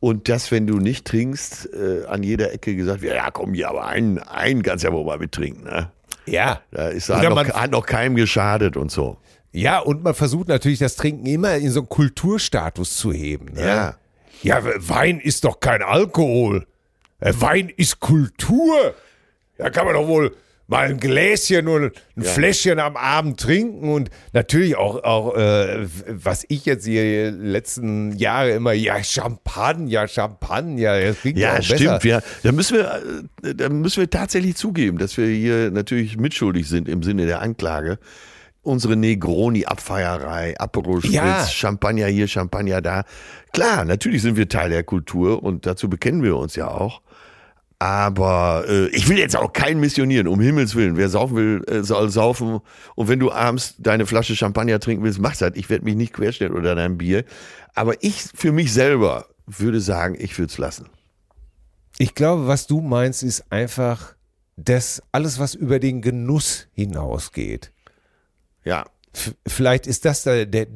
[0.00, 3.68] Und dass, wenn du nicht trinkst, äh, an jeder Ecke gesagt wird, ja komm, ja,
[3.68, 5.64] aber einen, einen kannst ja wohl mal mittrinken.
[5.64, 5.90] Ne?
[6.26, 6.62] ja.
[6.70, 9.18] Da ist Oder hat noch, hat noch keinem geschadet und so.
[9.52, 13.52] Ja, und man versucht natürlich das Trinken immer in so einen Kulturstatus zu heben.
[13.54, 13.66] Ne?
[13.66, 13.94] Ja.
[14.42, 16.66] Ja, Wein ist doch kein Alkohol.
[17.18, 18.94] Äh, Wein ist Kultur.
[19.58, 20.34] Da kann man doch wohl
[20.70, 26.44] mal ein Gläschen oder ein Fläschchen am Abend trinken und natürlich auch, auch äh, was
[26.48, 31.80] ich jetzt hier die letzten Jahre immer, ja, Champagner, Champagner, das klingt Ja, auch stimmt.
[31.80, 32.02] besser.
[32.02, 33.02] Wir, da, müssen wir,
[33.42, 37.42] äh, da müssen wir tatsächlich zugeben, dass wir hier natürlich mitschuldig sind im Sinne der
[37.42, 37.98] Anklage.
[38.62, 41.46] Unsere Negroni-Abfeierei, Aperol Ja.
[41.46, 43.04] Champagner hier, Champagner da.
[43.52, 47.00] Klar, natürlich sind wir Teil der Kultur und dazu bekennen wir uns ja auch.
[47.82, 50.98] Aber äh, ich will jetzt auch keinen missionieren, um Himmels Willen.
[50.98, 52.60] Wer saufen will, äh, soll saufen.
[52.94, 55.56] Und wenn du abends deine Flasche Champagner trinken willst, mach's halt.
[55.56, 57.24] Ich werde mich nicht querstellen oder dein Bier.
[57.74, 60.90] Aber ich für mich selber würde sagen, ich würde es lassen.
[61.96, 64.14] Ich glaube, was du meinst, ist einfach
[64.56, 67.72] das alles, was über den Genuss hinausgeht.
[68.62, 68.84] Ja.
[69.14, 70.66] F vielleicht ist das der, der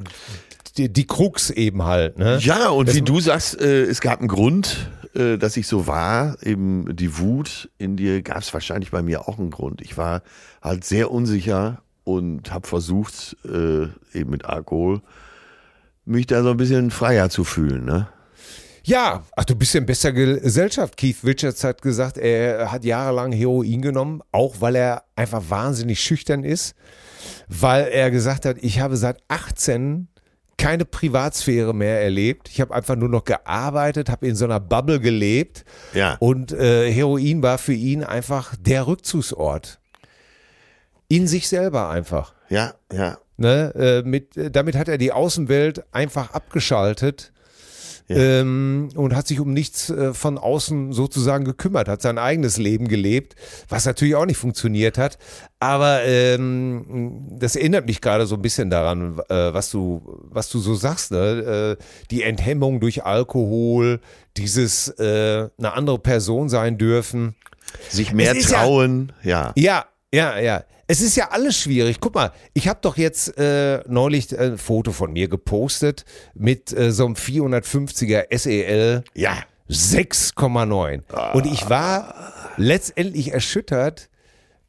[0.79, 2.19] die, die Krux eben halt.
[2.19, 2.39] Ne?
[2.41, 5.87] Ja, und Das- wie du sagst, äh, es gab einen Grund, äh, dass ich so
[5.87, 6.37] war.
[6.43, 9.81] Eben die Wut in dir gab es wahrscheinlich bei mir auch einen Grund.
[9.81, 10.23] Ich war
[10.63, 13.85] halt sehr unsicher und habe versucht, äh,
[14.17, 15.01] eben mit Alkohol,
[16.05, 17.85] mich da so ein bisschen freier zu fühlen.
[17.85, 18.09] Ne?
[18.87, 20.99] Ja, ach, du bist ja in bester Gesellschaft.
[20.99, 26.45] Keith Richards hat gesagt, er hat jahrelang Heroin genommen, auch weil er einfach wahnsinnig schüchtern
[26.45, 26.75] ist,
[27.49, 30.09] weil er gesagt hat, ich habe seit 18
[30.57, 32.49] keine Privatsphäre mehr erlebt.
[32.49, 36.17] Ich habe einfach nur noch gearbeitet, habe in so einer Bubble gelebt Ja.
[36.21, 39.79] und äh, Heroin war für ihn einfach der Rückzugsort.
[41.09, 42.35] In sich selber einfach.
[42.49, 43.19] Ja, ja.
[43.37, 47.33] Ne, äh, mit, äh, damit hat er die Außenwelt einfach abgeschaltet
[48.07, 48.17] Ja.
[48.17, 52.87] ähm, und hat sich um nichts äh, von außen sozusagen gekümmert, hat sein eigenes Leben
[52.87, 53.35] gelebt,
[53.71, 55.17] was natürlich auch nicht funktioniert hat.
[55.59, 60.59] Aber ähm, das erinnert mich gerade so ein bisschen daran, äh, was du, was du
[60.59, 61.77] so sagst, ne?
[61.81, 64.01] äh, die Enthemmung durch Alkohol,
[64.37, 67.35] dieses äh, eine andere Person sein dürfen.
[67.89, 69.13] Sich mehr ist ja- trauen.
[69.23, 69.53] Ja.
[69.57, 70.65] Ja, ja, ja.
[70.87, 71.99] Es ist ja alles schwierig.
[72.01, 76.05] Guck mal, ich habe doch jetzt äh, neulich ein Foto von mir gepostet
[76.35, 79.33] mit äh, so einem 450er SEL Ja.
[79.71, 81.33] 6,9.
[81.33, 84.11] Und ich war letztendlich erschüttert.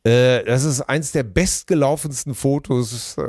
[0.06, 3.22] Äh, das ist eins der bestgelaufensten Fotos, äh,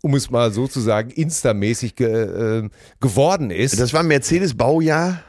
[0.00, 2.08] um es mal so zu sagen, instamäßig ge,
[2.64, 2.68] äh,
[3.00, 3.78] geworden ist.
[3.78, 5.22] Das war ein Mercedes-Baujahr.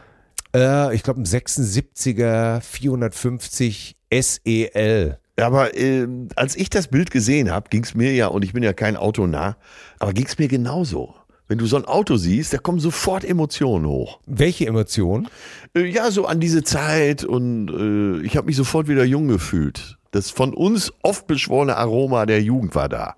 [0.55, 5.19] äh, ich glaube, ein 76er 450 SEL.
[5.37, 8.63] Aber äh, als ich das Bild gesehen habe, ging es mir ja, und ich bin
[8.63, 9.57] ja kein Autonah,
[9.99, 11.15] aber ging es mir genauso.
[11.47, 14.19] Wenn du so ein Auto siehst, da kommen sofort Emotionen hoch.
[14.25, 15.27] Welche Emotionen?
[15.75, 19.97] Äh, ja, so an diese Zeit und äh, ich habe mich sofort wieder jung gefühlt.
[20.11, 23.15] Das von uns oft beschworene Aroma der Jugend war da.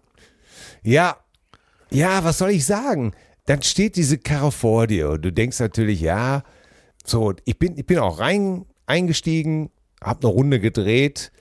[0.84, 1.18] Ja,
[1.89, 3.13] ja, was soll ich sagen?
[3.45, 6.43] Dann steht diese Karre vor dir und du denkst natürlich, ja,
[7.05, 9.70] so, ich bin, ich bin auch rein eingestiegen,
[10.01, 11.32] hab eine Runde gedreht,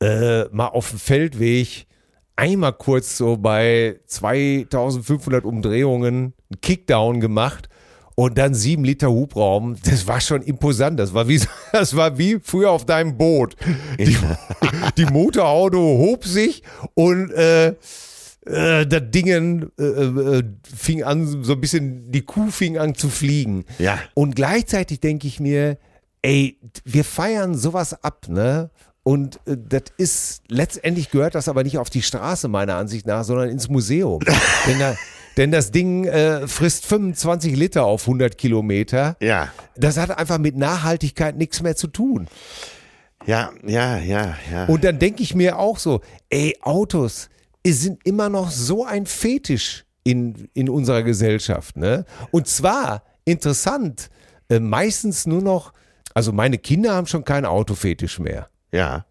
[0.00, 1.86] äh, mal auf dem Feldweg,
[2.36, 7.68] einmal kurz so bei 2500 Umdrehungen einen Kickdown gemacht
[8.14, 9.76] und dann sieben Liter Hubraum.
[9.84, 10.98] Das war schon imposant.
[10.98, 11.40] Das war wie,
[11.72, 13.56] das war wie früher auf deinem Boot.
[13.98, 14.16] Die,
[14.96, 16.62] die Motorauto hob sich
[16.94, 17.74] und äh,
[18.46, 20.42] äh, das Dingen äh, äh,
[20.74, 23.64] fing an, so ein bisschen, die Kuh fing an zu fliegen.
[23.78, 23.98] Ja.
[24.14, 25.78] Und gleichzeitig denke ich mir,
[26.22, 28.70] ey, wir feiern sowas ab, ne?
[29.02, 33.24] Und äh, das ist, letztendlich gehört das aber nicht auf die Straße, meiner Ansicht nach,
[33.24, 34.20] sondern ins Museum.
[34.66, 34.96] denn, da,
[35.36, 39.16] denn das Ding äh, frisst 25 Liter auf 100 Kilometer.
[39.20, 42.28] Ja, Das hat einfach mit Nachhaltigkeit nichts mehr zu tun.
[43.26, 44.64] ja, ja, ja, ja.
[44.66, 47.28] Und dann denke ich mir auch so, ey, Autos
[47.66, 51.76] sind immer noch so ein Fetisch in, in unserer Gesellschaft.
[51.76, 52.04] Ne?
[52.30, 54.10] Und zwar, interessant,
[54.48, 55.72] äh, meistens nur noch,
[56.14, 58.48] also meine Kinder haben schon keinen Autofetisch mehr.
[58.72, 59.04] Ja,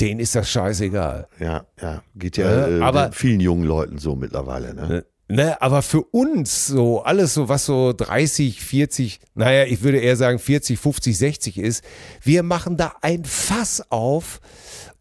[0.00, 1.28] Denen ist das scheißegal.
[1.38, 2.02] ja, ja.
[2.16, 4.74] Geht ja, Ja, äh, aber- vielen jungen Leuten so mittlerweile.
[4.74, 5.04] Ne?
[5.28, 10.16] Ne, aber für uns so, alles so, was so 30, 40, naja, ich würde eher
[10.16, 11.82] sagen 40, 50, 60 ist,
[12.22, 14.40] wir machen da ein Fass auf.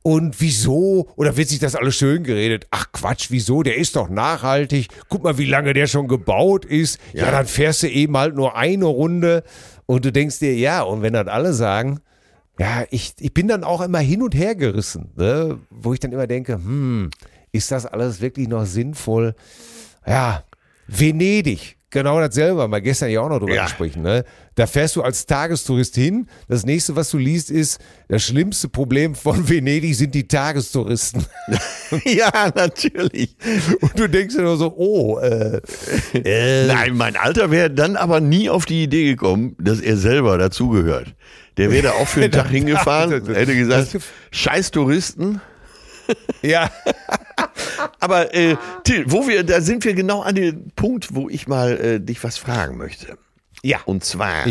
[0.06, 1.10] Und wieso?
[1.16, 2.68] Oder wird sich das alles schön geredet?
[2.72, 3.64] Ach Quatsch, wieso?
[3.64, 4.88] Der ist doch nachhaltig.
[5.10, 7.00] Guck mal, wie lange der schon gebaut ist.
[7.14, 7.32] Ja, Ja.
[7.32, 9.44] dann fährst du eben halt nur eine Runde.
[9.86, 12.00] Und du denkst dir, ja, und wenn dann alle sagen,
[12.60, 15.60] ja, ich, ich bin dann auch immer hin und her gerissen, ne?
[15.70, 17.10] wo ich dann immer denke, hm,
[17.52, 19.36] ist das alles wirklich noch sinnvoll?
[20.06, 20.44] Ja,
[20.88, 23.64] Venedig, genau dasselbe, haben wir gestern ja auch noch drüber Ja.
[23.64, 24.02] gesprochen.
[24.02, 24.24] Ne?
[24.56, 26.28] Da fährst du als Tagestourist hin.
[26.48, 27.80] Das nächste, was du liest, ist,
[28.10, 31.26] das schlimmste Problem von Venedig sind die Tagestouristen.
[32.06, 33.36] ja, natürlich.
[33.82, 35.62] Und du denkst dir nur so, oh, äh,
[36.14, 40.38] äh, Nein, mein Alter wäre dann aber nie auf die Idee gekommen, dass er selber
[40.38, 41.16] dazugehört.
[41.58, 43.98] Der wäre da auch für einen Tag hingefahren, hätte gesagt,
[44.32, 45.42] scheiß Touristen.
[46.42, 46.70] ja,
[48.00, 51.80] Aber äh, Till, wo wir, da sind wir genau an dem Punkt, wo ich mal
[51.80, 53.18] äh, dich was fragen möchte.
[53.62, 54.46] ja, Und zwar,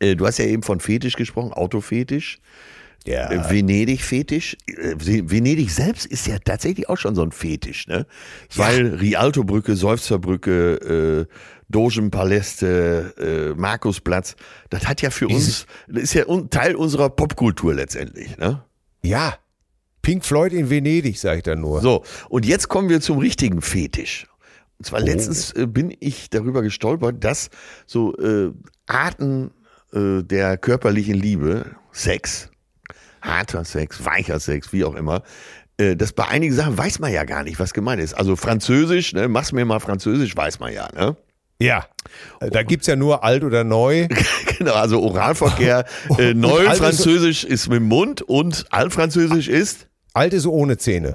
[0.00, 2.40] äh, du hast ja eben von Fetisch gesprochen, Autofetisch.
[3.06, 3.30] Ja.
[3.30, 4.56] Äh, Venedig-Fetisch.
[4.66, 8.06] Äh, Venedig selbst ist ja tatsächlich auch schon so ein Fetisch, ne?
[8.54, 11.34] Weil Rialto-Brücke, Seufzerbrücke, äh,
[11.68, 13.14] Dogenpaläste,
[13.54, 14.36] äh, Markusplatz,
[14.70, 18.64] das hat ja für uns, das ist ja un Teil unserer Popkultur letztendlich, ne?
[19.02, 19.38] Ja.
[20.02, 21.80] Pink Floyd in Venedig, sag ich dann nur.
[21.80, 24.26] So, und jetzt kommen wir zum richtigen Fetisch.
[24.78, 27.50] Und zwar letztens äh, bin ich darüber gestolpert, dass
[27.86, 28.50] so äh,
[28.86, 29.50] Arten
[29.92, 32.49] äh, der körperlichen Liebe, Sex,
[33.22, 35.22] harter Sex, weicher Sex, wie auch immer,
[35.78, 38.14] äh, das bei einigen Sachen weiß man ja gar nicht, was gemeint ist.
[38.14, 41.16] Also Französisch, ne, mach's mir mal Französisch, weiß man ja, ne?
[41.62, 41.86] Ja.
[42.40, 44.08] Da gibt's ja nur alt oder neu.
[44.58, 45.84] genau, also Oralverkehr,
[46.18, 50.76] äh, neu alt ist- Französisch ist mit dem Mund und Altfranzösisch ist Alt ist ohne
[50.76, 51.14] Zähne.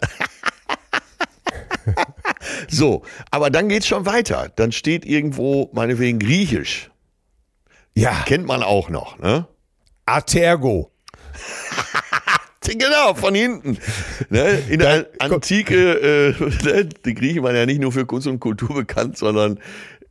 [2.69, 3.03] so.
[3.31, 4.49] Aber dann geht's schon weiter.
[4.55, 6.91] Dann steht irgendwo meinetwegen Griechisch.
[7.93, 8.23] Ja.
[8.25, 9.47] Kennt man auch noch, ne?
[10.05, 10.91] Atergo.
[12.67, 13.77] Genau, von hinten.
[14.29, 14.59] Ne?
[14.69, 15.75] In der Antike,
[16.39, 16.89] äh, ne?
[17.05, 19.59] die Griechen waren ja nicht nur für Kunst und Kultur bekannt, sondern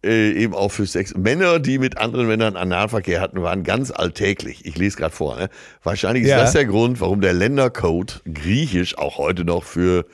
[0.05, 1.15] äh, eben auch für Sex.
[1.17, 4.65] Männer, die mit anderen Männern Analverkehr hatten, waren ganz alltäglich.
[4.67, 5.37] Ich lese gerade vor.
[5.37, 5.49] Ne?
[5.83, 6.39] Wahrscheinlich ist Ja.
[6.39, 10.07] das der Grund, warum der Ländercode Griechisch auch heute noch für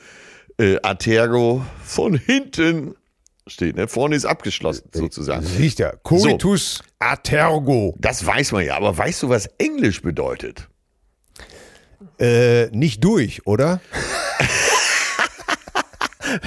[0.57, 2.95] äh, Atergo von hinten
[3.47, 3.75] steht.
[3.75, 3.87] Ne?
[3.87, 5.45] Vorne ist abgeschlossen, sozusagen.
[5.57, 5.93] Riecht ja.
[6.03, 7.95] Coitus Atergo.
[7.99, 10.69] Das weiß man ja, aber weißt du, was Englisch bedeutet?
[12.19, 13.81] Äh, nicht durch, oder?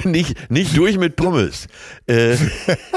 [0.03, 1.67] nicht, nicht durch mit Pommes.
[2.07, 2.35] Äh,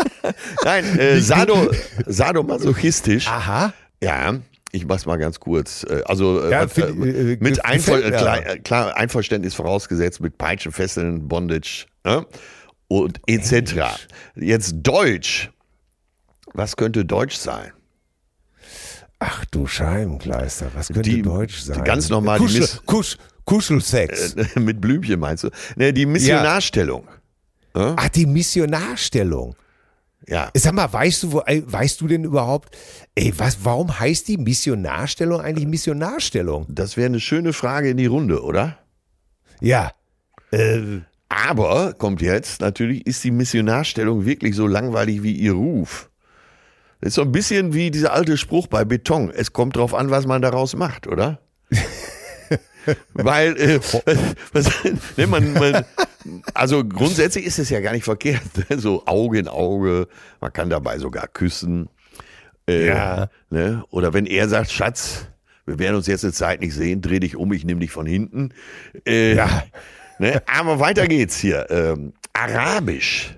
[0.64, 1.70] nein, äh, Sado,
[2.06, 3.26] sadomasochistisch.
[3.28, 3.72] Aha.
[4.02, 4.36] Ja,
[4.72, 5.84] ich mach's mal ganz kurz.
[5.84, 10.38] Äh, Also äh, Ja, was, find- äh, mit Einver äh, klar, klar, Einverständnis vorausgesetzt mit
[10.38, 12.26] Peitschen, Fesseln, Bondage ne?
[12.88, 13.74] und etc.
[14.36, 15.50] Jetzt Deutsch.
[16.54, 17.72] Was könnte Deutsch sein?
[19.20, 21.82] Ach du Scheibenkleister, was könnte Die- Deutsch sein?
[21.84, 24.36] ganz normal die Kuschel, Miss- Kusch, Kuschelsex.
[24.56, 25.50] mit Blümchen meinst du?
[25.76, 27.06] Ne, die Missionarstellung.
[27.74, 29.54] Ach, die Missionarstellung.
[30.26, 30.50] Ja.
[30.54, 32.76] Sag mal, weißt du, weißt du denn überhaupt,
[33.14, 36.66] ey, was, warum heißt die Missionarstellung eigentlich Missionarstellung?
[36.68, 38.78] Das wäre eine schöne Frage in die Runde, oder?
[39.60, 39.92] Ja.
[40.50, 46.10] Äh, Aber, kommt jetzt, natürlich ist die Missionarstellung wirklich so langweilig wie ihr Ruf.
[47.00, 49.30] Das ist so ein bisschen wie dieser alte Spruch bei Beton.
[49.30, 51.38] Es kommt drauf an, was man daraus macht, oder?
[53.12, 53.80] Weil, äh,
[54.52, 54.70] was,
[55.16, 55.84] ne, man, man,
[56.54, 58.42] also grundsätzlich ist es ja gar nicht verkehrt.
[58.70, 58.78] ne?
[58.78, 60.08] So Auge in Auge,
[60.40, 61.88] man kann dabei sogar küssen.
[62.66, 63.28] Äh, Ja.
[63.50, 63.84] Ne?
[63.90, 65.26] Oder wenn er sagt, Schatz,
[65.66, 68.06] wir werden uns jetzt eine Zeit nicht sehen, dreh dich um, ich nehme dich von
[68.06, 68.50] hinten.
[69.06, 69.64] Äh, Ja.
[70.18, 70.42] Ne?
[70.46, 71.66] Aber weiter geht's hier.
[71.70, 73.36] Ähm, Arabisch.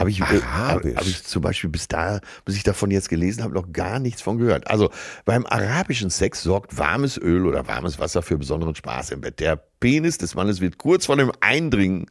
[0.00, 0.96] Habe ich, äh, hab, Arabisch.
[0.96, 4.22] hab ich zum Beispiel bis da, bis ich davon jetzt gelesen habe, noch gar nichts
[4.22, 4.66] von gehört.
[4.66, 4.90] Also
[5.26, 9.40] beim arabischen Sex sorgt warmes Öl oder warmes Wasser für besonderen Spaß im Bett.
[9.40, 12.06] Der Penis des Mannes wird kurz vor dem Eindringen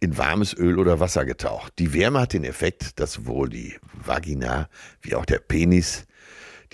[0.00, 1.72] in warmes Öl oder Wasser getaucht.
[1.78, 4.68] Die Wärme hat den Effekt, dass sowohl die Vagina
[5.00, 6.06] wie auch der Penis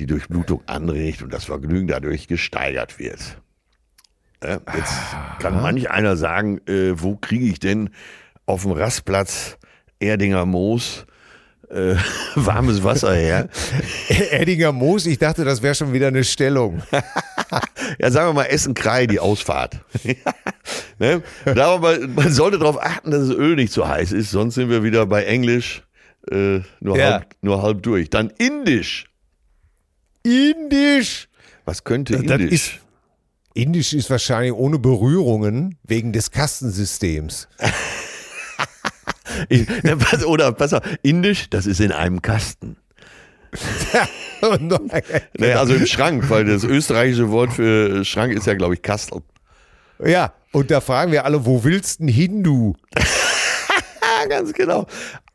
[0.01, 3.40] die Durchblutung anregt und das Vergnügen dadurch gesteigert wird.
[4.42, 4.94] Ja, jetzt
[5.38, 7.90] kann manch einer sagen, äh, wo kriege ich denn
[8.46, 9.59] auf dem Rastplatz
[10.01, 11.05] Erdinger Moos
[11.70, 11.94] äh,
[12.34, 13.48] warmes Wasser her?
[14.09, 16.82] Eddinger Moos, ich dachte, das wäre schon wieder eine Stellung.
[17.98, 19.80] Ja, sagen wir mal Essen-Krei, die Ausfahrt.
[21.01, 21.20] ne?
[21.44, 24.84] Aber man sollte darauf achten, dass das Öl nicht zu heiß ist, sonst sind wir
[24.84, 25.82] wieder bei Englisch
[26.30, 27.14] äh, nur, Ja.
[27.14, 28.09] halb, nur halb durch.
[28.09, 29.07] Dann Indisch.
[30.22, 31.28] Indisch.
[31.64, 32.53] Was könnte Das Indisch?
[32.53, 32.72] ist,
[33.55, 37.48] Indisch ist wahrscheinlich ohne Berührungen wegen des Kastensystems.
[39.48, 39.66] Ich,
[40.26, 42.76] oder pass auf, Indisch, das ist in einem Kasten.
[45.38, 49.20] Ne, also im Schrank, weil das österreichische Wort für Schrank ist ja, glaube ich, Kastel.
[50.02, 52.72] ja, und da fragen wir alle, wo willst du Hindu?
[54.30, 54.86] Ganz genau.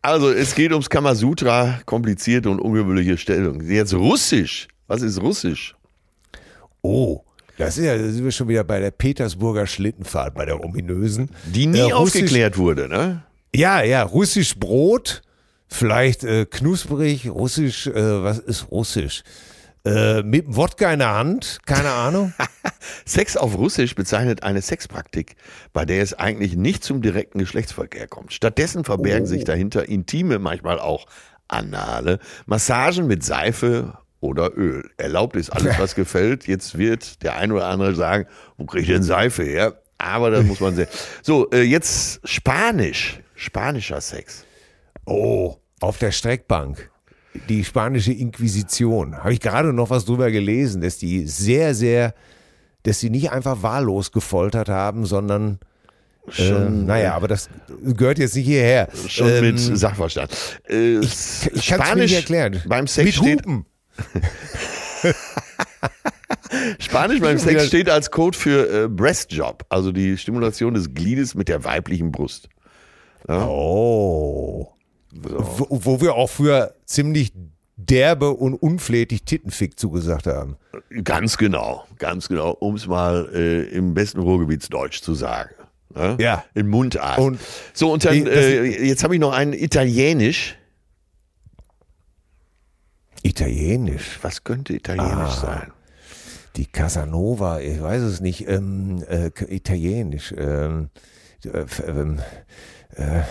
[0.01, 3.61] Also es geht ums Kamasutra, komplizierte und ungewöhnliche Stellung.
[3.61, 4.67] Jetzt Russisch.
[4.87, 5.75] Was ist Russisch?
[6.81, 7.21] Oh,
[7.57, 11.29] das ist ja, da sind wir schon wieder bei der Petersburger Schlittenfahrt, bei der ominösen.
[11.45, 13.23] Die nie Äh, aufgeklärt wurde, ne?
[13.53, 15.21] Ja, ja, russisch Brot,
[15.67, 19.23] vielleicht äh, knusprig, russisch, äh, was ist russisch?
[19.85, 22.33] Äh, mit Wodka in der Hand, keine Ahnung.
[23.05, 25.35] Sex auf Russisch bezeichnet eine Sexpraktik,
[25.73, 28.33] bei der es eigentlich nicht zum direkten Geschlechtsverkehr kommt.
[28.33, 31.05] Stattdessen verbergen sich dahinter intime, manchmal auch
[31.47, 34.89] anale Massagen mit Seife oder Öl.
[34.97, 36.47] Erlaubt ist alles, was gefällt.
[36.47, 38.25] Jetzt wird der ein oder andere sagen,
[38.57, 39.79] wo kriege ich denn Seife her?
[39.99, 40.87] Aber das muss man sehen.
[41.21, 43.19] So, äh, jetzt Spanisch.
[43.35, 44.45] Spanischer Sex.
[45.05, 46.89] Oh, auf der Streckbank.
[47.49, 49.17] die spanische Inquisition.
[49.17, 52.13] Habe ich gerade noch was drüber gelesen, dass die sehr, sehr,
[52.83, 55.59] dass sie nicht einfach wahllos gefoltert haben, sondern
[56.29, 57.49] Schon, äh, naja, aber das
[57.83, 58.87] gehört jetzt nicht hierher.
[59.07, 60.31] Schon Ähm, mit Sachverstand.
[60.67, 62.63] Äh, ich ich kann es nicht erklären.
[62.65, 63.65] Beim Sex Mit steht, Hupen.
[66.79, 71.47] Spanisch beim Sex steht als Code für äh, Breastjob, also die Stimulation des Gliedes mit
[71.47, 72.49] der weiblichen Brust.
[73.27, 74.67] Oh.
[75.13, 77.33] Wo, wo wir auch früher ziemlich
[77.77, 80.57] derbe und unflätig Tittenfick zugesagt haben.
[81.03, 85.49] Ganz genau, ganz genau, um es mal äh, im besten Ruhrgebietsdeutsch zu sagen.
[85.93, 86.17] Ne?
[86.19, 86.43] Ja.
[86.53, 87.17] In Mundart.
[87.19, 87.39] Und-
[87.73, 90.55] so, und dann, das- äh, jetzt habe ich noch einen Italienisch.
[93.23, 94.19] Italienisch.
[94.21, 95.41] Was könnte Italienisch Ah.
[95.41, 95.71] sein?
[96.57, 100.33] Die Casanova, ich weiß es nicht, ähm, äh, Italienisch.
[100.37, 100.89] Ähm,
[101.43, 102.19] äh, ähm,
[102.95, 103.21] äh,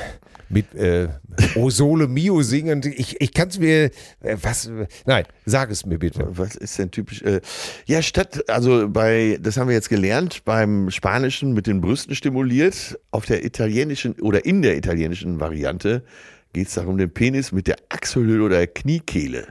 [0.49, 1.09] mit äh,
[1.57, 2.87] O Sole Mio singend.
[2.87, 3.91] Ich, ich kann es mir,
[4.21, 4.71] äh, was,
[5.07, 6.27] nein, sag es mir bitte.
[6.31, 7.23] Was ist denn typisch?
[7.23, 7.41] Äh,
[7.87, 12.99] ja, statt, also bei, das haben wir jetzt gelernt, beim Spanischen mit den Brüsten stimuliert,
[13.11, 16.05] auf der italienischen oder in der italienischen Variante
[16.53, 19.49] geht es darum, den Penis mit der Achselhöhle oder der Kniekehle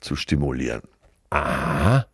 [0.00, 0.82] zu stimulieren.
[1.30, 2.04] Ah,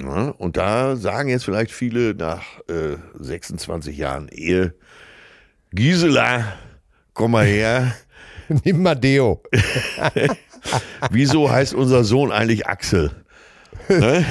[0.00, 4.74] Ja, und da sagen jetzt vielleicht viele nach äh, 26 Jahren Ehe,
[5.74, 6.56] Gisela,
[7.14, 7.94] komm mal her,
[8.64, 9.42] nimm mal Deo.
[11.10, 13.10] wieso heißt unser Sohn eigentlich Axel?
[13.88, 14.24] Ne?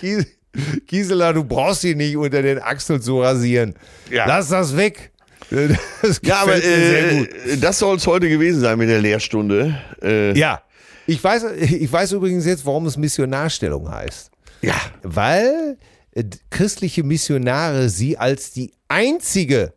[0.00, 0.26] Gis-
[0.86, 3.74] Gisela, du brauchst sie nicht unter den Achseln zu rasieren.
[4.10, 4.26] Ja.
[4.26, 5.10] Lass das weg.
[5.50, 7.26] Das Ja, aber äh,
[7.60, 9.76] das soll es heute gewesen sein mit der Lehrstunde.
[10.02, 10.62] Äh, Ja.
[11.06, 14.30] Ich weiß, ich weiß übrigens jetzt, warum es Missionarstellung heißt.
[14.62, 14.76] ja.
[15.02, 15.78] Weil
[16.12, 19.74] äh, christliche Missionare sie als die einzige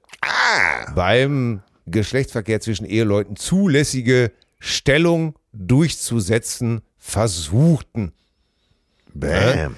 [0.96, 8.12] beim Geschlechtsverkehr zwischen Eheleuten zulässige Stellung durchzusetzen versuchten.
[9.14, 9.76] Bam.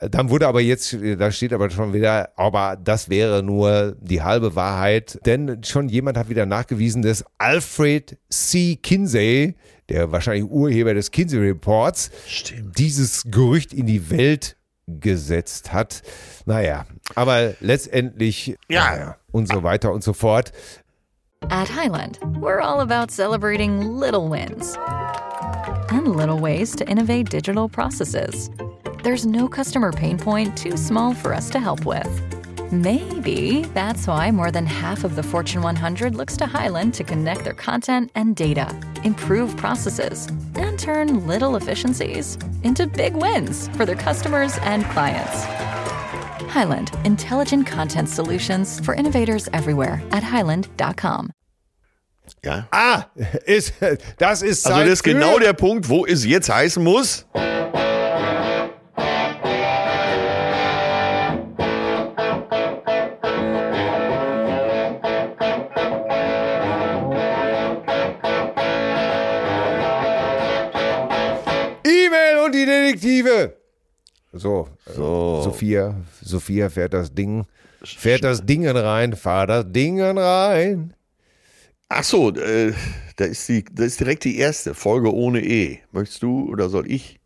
[0.00, 4.54] Dann wurde aber jetzt, da steht aber schon wieder, aber das wäre nur die halbe
[4.54, 8.76] Wahrheit, denn schon jemand hat wieder nachgewiesen, dass Alfred C.
[8.76, 9.56] Kinsey,
[9.88, 12.78] der wahrscheinlich Urheber des Kinsey Reports, Stimmt.
[12.78, 16.02] dieses Gerücht in die Welt gesetzt hat.
[16.46, 18.90] Naja, aber letztendlich, Ja.
[18.90, 20.52] naja, und so weiter und so fort.
[21.50, 24.76] At Highland, we're all about celebrating little wins
[25.90, 28.50] and little ways to innovate digital processes.
[29.04, 32.08] There's no customer pain point too small for us to help with.
[32.70, 37.44] Maybe that's why more than half of the Fortune 100 looks to Highland to connect
[37.44, 43.96] their content and data, improve processes, and turn little efficiencies into big wins for their
[43.96, 45.44] customers and clients.
[46.52, 51.32] Highland, intelligent content solutions for innovators everywhere at highland.com.
[52.44, 52.68] Ja.
[52.70, 53.06] Ah,
[53.46, 53.72] ist,
[54.18, 57.24] das ist Also Zeit das ist genau der Punkt, wo es jetzt heißen muss.
[72.92, 73.56] Die Detektive.
[74.32, 75.42] So, äh, So.
[75.42, 77.46] Sophia, Sophia fährt das Ding,
[77.82, 80.94] fährt das Dingen rein, fahr das Dingen rein.
[81.88, 82.74] Ach so, äh,
[83.16, 85.78] da ist die, das ist direkt die erste Folge ohne E.
[85.90, 87.18] Möchtest du oder soll ich?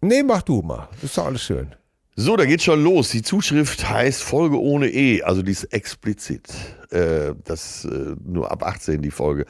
[0.00, 0.88] Nee, mach du mal.
[1.02, 1.74] Ist doch alles schön.
[2.16, 3.10] So, da geht's schon los.
[3.10, 6.48] Die Zuschrift heißt Folge ohne E, also die ist explizit,
[6.90, 9.44] äh, dass äh, nur ab 18 die Folge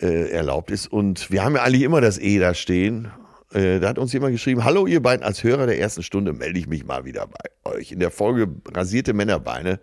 [0.00, 0.88] äh, erlaubt ist.
[0.88, 3.10] Und wir haben ja eigentlich immer das E da stehen.
[3.56, 6.58] Äh, da hat uns jemand geschrieben, hallo ihr beiden, als Hörer der ersten Stunde melde
[6.58, 7.90] ich mich mal wieder bei euch.
[7.90, 9.80] In der Folge Rasierte Männerbeine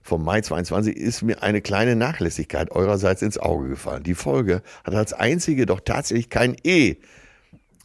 [0.00, 4.04] vom Mai 22 ist mir eine kleine Nachlässigkeit eurerseits ins Auge gefallen.
[4.04, 6.96] Die Folge hat als einzige doch tatsächlich kein E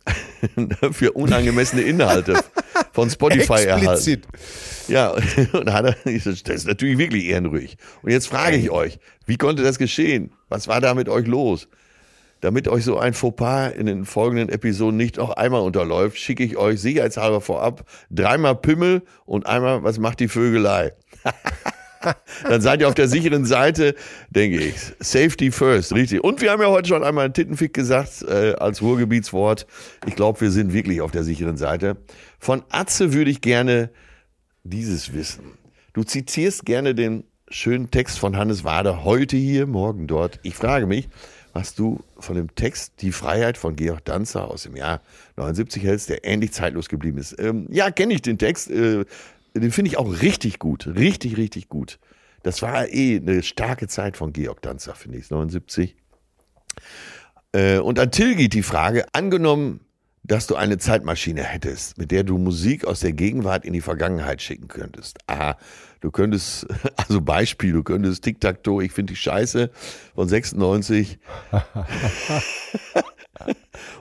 [0.92, 2.40] für unangemessene Inhalte
[2.94, 4.22] von Spotify erhalten.
[4.88, 5.10] Ja,
[5.54, 7.78] und da hat er, das ist natürlich wirklich ehrenruhig.
[8.04, 10.32] Und jetzt frage ich euch, wie konnte das geschehen?
[10.50, 11.68] Was war da mit euch los?
[12.46, 16.58] Damit euch so ein Fauxpas in den folgenden Episoden nicht noch einmal unterläuft, schicke ich
[16.58, 20.94] euch sicherheitshalber vorab dreimal Pimmel und einmal, was macht die Vögelei?
[22.48, 23.96] Dann seid ihr auf der sicheren Seite,
[24.30, 24.76] denke ich.
[25.00, 26.24] Safety first, richtig.
[26.24, 29.66] Und wir haben ja heute schon einmal einen Tittenfick gesagt äh, als Ruhrgebietswort.
[30.06, 31.98] Ich glaube, wir sind wirklich auf der sicheren Seite.
[32.38, 33.90] Von Atze würde ich gerne
[34.64, 35.46] dieses wissen.
[35.94, 40.40] Du zitierst gerne den schönen Text von Hannes Wader, heute hier, morgen dort.
[40.44, 41.10] Ich frage mich,
[41.56, 45.02] was du von dem Text Die Freiheit von Georg Danzer aus dem Jahr
[45.38, 47.40] 79 hältst, der ähnlich zeitlos geblieben ist.
[47.40, 48.70] Ähm, ja, kenne ich den Text.
[48.70, 49.06] Äh,
[49.54, 50.88] den finde ich auch richtig gut.
[50.88, 52.00] Richtig, richtig gut.
[52.44, 55.96] Das war eh eine starke Zeit von Georg Danzer, finde ich, 79.
[57.54, 59.80] Äh, und an Till geht die Frage, angenommen,
[60.24, 64.42] dass du eine Zeitmaschine hättest, mit der du Musik aus der Gegenwart in die Vergangenheit
[64.42, 65.20] schicken könntest.
[65.28, 65.58] Aha,
[66.06, 69.72] du könntest, also Beispiel, du könntest Tic-Tac-Toe, ich finde die scheiße,
[70.14, 71.18] von 96.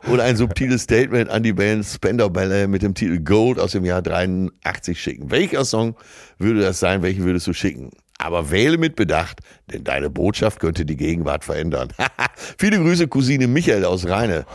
[0.08, 3.84] Oder ein subtiles Statement an die Band Spender Ballet mit dem Titel Gold aus dem
[3.84, 5.30] Jahr 83 schicken.
[5.30, 5.96] Welcher Song
[6.38, 7.02] würde das sein?
[7.02, 7.90] Welchen würdest du schicken?
[8.18, 9.40] Aber wähle mit Bedacht,
[9.72, 11.88] denn deine Botschaft könnte die Gegenwart verändern.
[12.58, 14.46] Viele Grüße, Cousine Michael aus Rheine.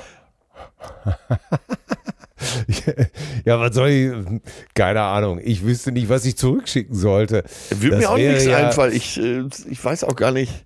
[3.45, 4.41] ja, was soll ich?
[4.73, 5.39] Keine Ahnung.
[5.43, 7.43] Ich wüsste nicht, was ich zurückschicken sollte.
[7.69, 8.93] Würde Das mir auch nichts ja- einfallen.
[8.95, 10.65] Ich, äh, ich weiß auch gar nicht.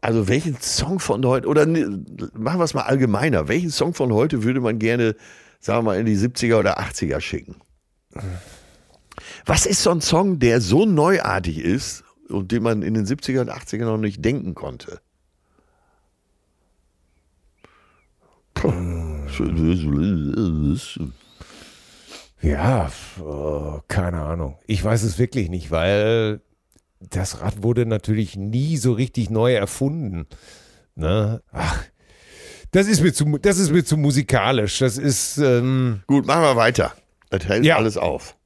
[0.00, 3.48] Also welchen Song von heute, oder machen wir es mal allgemeiner.
[3.48, 5.16] Welchen Song von heute würde man gerne,
[5.58, 7.56] sagen wir mal, in die 70er oder 80er schicken?
[9.46, 13.40] Was ist so ein Song, der so neuartig ist und den man in den 70er
[13.40, 15.00] und 80er noch nicht denken konnte?
[18.54, 18.72] Puh.
[22.42, 22.86] Ja,
[23.18, 24.56] äh, keine Ahnung.
[24.66, 26.40] Ich weiß es wirklich nicht, weil
[27.00, 30.26] das Rad wurde natürlich nie so richtig neu erfunden.
[30.94, 31.42] Ne?
[31.52, 31.82] Ach,
[32.70, 34.78] das ist mir zu, das ist mir zu musikalisch.
[34.78, 36.94] Das ist, ähm, Gut, machen wir weiter.
[37.30, 37.76] Das hält Ja.
[37.76, 38.36] alles auf.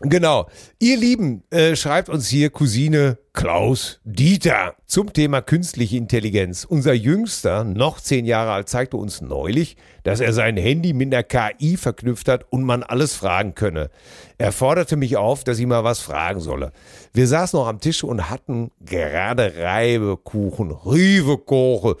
[0.00, 0.48] Genau.
[0.78, 6.64] Ihr Lieben, äh, schreibt uns hier Cousine Klaus Dieter zum Thema künstliche Intelligenz.
[6.64, 11.22] Unser Jüngster, noch zehn Jahre alt, zeigte uns neulich, dass er sein Handy mit einer
[11.22, 13.90] KI verknüpft hat und man alles fragen könne.
[14.36, 16.72] Er forderte mich auf, dass ich mal was fragen solle.
[17.12, 21.96] Wir saßen noch am Tisch und hatten gerade Reibekuchen, Rievekoche.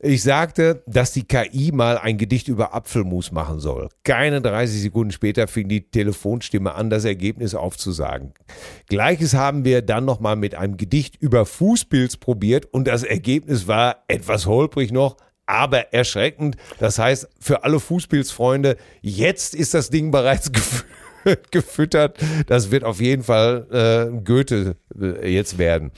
[0.00, 3.88] Ich sagte, dass die KI mal ein Gedicht über Apfelmus machen soll.
[4.02, 8.32] Keine 30 Sekunden später fing die Telefonstimme an, das Ergebnis aufzusagen.
[8.88, 14.04] Gleiches haben wir dann nochmal mit einem Gedicht über Fußpilz probiert und das Ergebnis war
[14.08, 16.56] etwas holprig noch, aber erschreckend.
[16.78, 20.50] Das heißt, für alle Fußpilzfreunde, jetzt ist das Ding bereits
[21.50, 22.18] gefüttert.
[22.46, 23.66] Das wird auf jeden Fall
[24.12, 25.92] äh, Goethe äh, jetzt werden.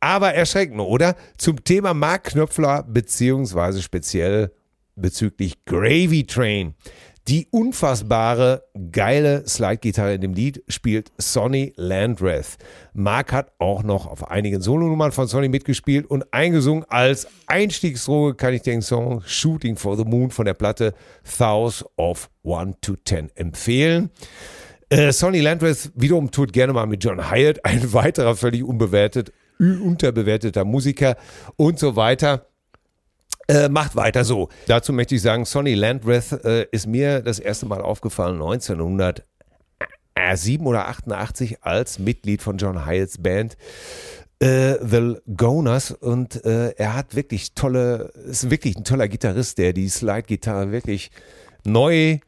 [0.00, 1.14] Aber erschreckend, oder?
[1.38, 4.52] Zum Thema Mark Knöpfler, beziehungsweise speziell
[4.96, 6.74] bezüglich Gravy Train.
[7.28, 12.58] Die unfassbare, geile Slide-Gitarre in dem Lied spielt Sonny Landreth.
[12.94, 16.84] Mark hat auch noch auf einigen Solonummern von Sonny mitgespielt und eingesungen.
[16.88, 20.94] Als Einstiegsdroge kann ich den Song Shooting for the Moon von der Platte
[21.38, 24.10] Thoughts of 1 to 10 empfehlen.
[24.88, 30.64] Äh, Sonny Landreth wiederum tut gerne mal mit John Hyatt, ein weiterer völlig unbewertet, unterbewerteter
[30.64, 31.16] Musiker
[31.54, 32.48] und so weiter.
[33.48, 34.48] Äh, macht weiter so.
[34.66, 39.24] Dazu möchte ich sagen, Sonny Landreth äh, ist mir das erste Mal aufgefallen 1907
[40.66, 43.56] oder 88 als Mitglied von John Hyatts Band
[44.42, 49.72] äh, The Goners und äh, er hat wirklich tolle, ist wirklich ein toller Gitarrist, der
[49.72, 51.10] die Slide-Gitarre wirklich
[51.64, 52.18] neu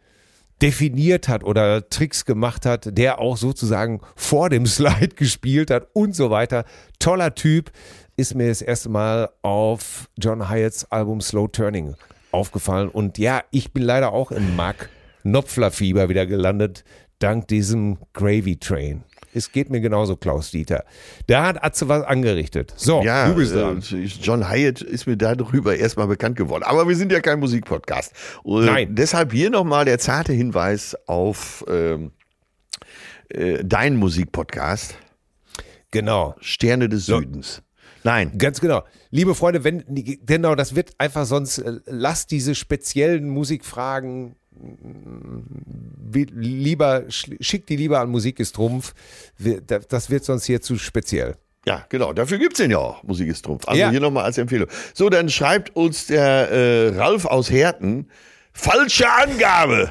[0.63, 6.15] definiert hat oder Tricks gemacht hat, der auch sozusagen vor dem Slide gespielt hat und
[6.15, 6.65] so weiter.
[6.99, 7.71] Toller Typ,
[8.17, 11.97] ist mir das erste Mal auf John Hyatts Album Slow Turning
[12.31, 12.89] aufgefallen.
[12.89, 14.89] Und ja, ich bin leider auch in Mark
[15.23, 16.85] Knopfler-Fieber wieder gelandet,
[17.19, 19.05] dank diesem Gravy Train.
[19.37, 20.85] Es geht mir genauso, Klaus Dieter.
[21.27, 22.73] Da hat Atze was angerichtet.
[22.77, 23.79] So, Ja, du bist dran.
[23.93, 26.63] äh, John Hyatt ist mir darüber erstmal bekannt geworden.
[26.63, 28.13] Aber wir sind ja kein Musikpodcast.
[28.45, 28.95] Und Nein.
[28.95, 32.13] Deshalb hier nochmal der zarte Hinweis auf ähm,
[33.29, 34.97] äh, deinen Musikpodcast,
[35.91, 36.35] Genau.
[36.41, 37.19] Sterne des So.
[37.19, 37.63] Südens.
[38.03, 38.83] Nein, Ganz genau.
[39.11, 39.85] Liebe Freunde, wenn,
[40.27, 44.35] genau, das wird einfach sonst, äh, lasst diese speziellen Musikfragen
[46.13, 48.95] lieber, sch- schickt die lieber an Musik ist Trumpf.
[49.89, 51.37] Das wird sonst hier zu speziell.
[51.67, 52.13] Ja, genau.
[52.13, 53.03] Dafür gibt's den ja auch.
[53.05, 53.67] Musik ist Trumpf.
[53.67, 53.91] Also Ja.
[53.91, 54.69] hier nochmal als Empfehlung.
[54.93, 58.09] So, dann schreibt uns der äh, Ralf aus Herten.
[58.53, 59.91] Falsche Angabe!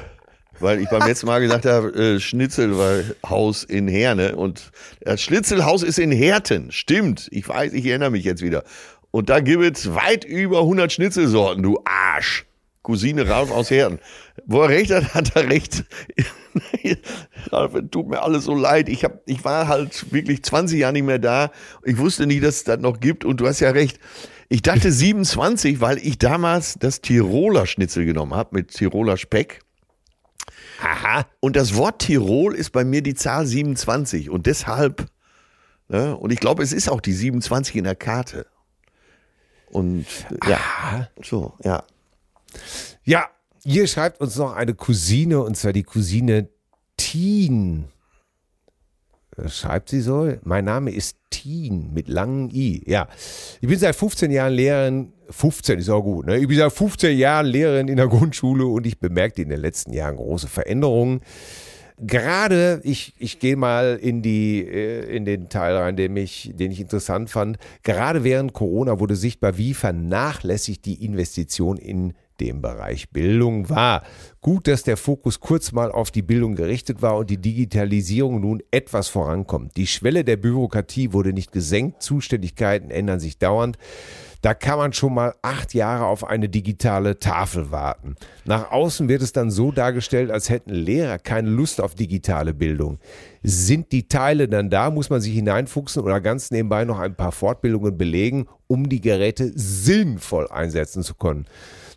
[0.60, 4.36] Weil ich beim letzten Mal gesagt habe, äh, Schnitzelhaus in Herne.
[4.36, 6.70] Und das Schnitzelhaus ist in Herten.
[6.70, 7.26] Stimmt.
[7.32, 8.62] Ich weiß, ich erinnere mich jetzt wieder.
[9.10, 12.46] Und da gibt es weit über 100 Schnitzelsorten, du Arsch.
[12.82, 13.98] Cousine Ralf aus Herten.
[14.46, 15.84] Wo er recht hat, hat er recht.
[17.90, 18.88] Tut mir alles so leid.
[18.88, 21.50] Ich, hab, ich war halt wirklich 20 Jahre nicht mehr da.
[21.84, 23.24] Ich wusste nie, dass es das noch gibt.
[23.24, 23.98] Und du hast ja recht.
[24.48, 29.60] Ich dachte 27, weil ich damals das Tiroler Schnitzel genommen habe mit Tiroler Speck.
[30.82, 31.26] Aha.
[31.40, 34.28] Und das Wort Tirol ist bei mir die Zahl 27.
[34.28, 35.06] Und deshalb,
[35.88, 38.46] ne, und ich glaube, es ist auch die 27 in der Karte.
[39.70, 40.06] Und
[40.46, 41.84] ja, so, ja.
[43.02, 43.28] Ja,
[43.66, 46.48] hier schreibt uns noch eine Cousine und zwar die Cousine
[46.96, 47.86] Teen.
[49.48, 52.82] schreibt sie so, mein Name ist Teen mit langem I.
[52.86, 53.08] Ja,
[53.60, 56.38] ich bin seit 15 Jahren Lehrerin, 15 ist auch gut, ne?
[56.38, 59.92] Ich bin seit 15 Jahren Lehrerin in der Grundschule und ich bemerkte in den letzten
[59.92, 61.20] Jahren große Veränderungen.
[61.96, 66.70] Gerade, ich, ich gehe mal in, die, äh, in den Teil rein, den ich, den
[66.72, 67.56] ich interessant fand.
[67.82, 74.02] Gerade während Corona wurde sichtbar, wie vernachlässigt die Investition in dem Bereich Bildung war.
[74.40, 78.62] Gut, dass der Fokus kurz mal auf die Bildung gerichtet war und die Digitalisierung nun
[78.70, 79.76] etwas vorankommt.
[79.76, 83.78] Die Schwelle der Bürokratie wurde nicht gesenkt, Zuständigkeiten ändern sich dauernd.
[84.44, 88.14] Da kann man schon mal acht Jahre auf eine digitale Tafel warten.
[88.44, 92.98] Nach außen wird es dann so dargestellt, als hätten Lehrer keine Lust auf digitale Bildung.
[93.42, 97.32] Sind die Teile dann da, muss man sich hineinfuchsen oder ganz nebenbei noch ein paar
[97.32, 101.46] Fortbildungen belegen, um die Geräte sinnvoll einsetzen zu können.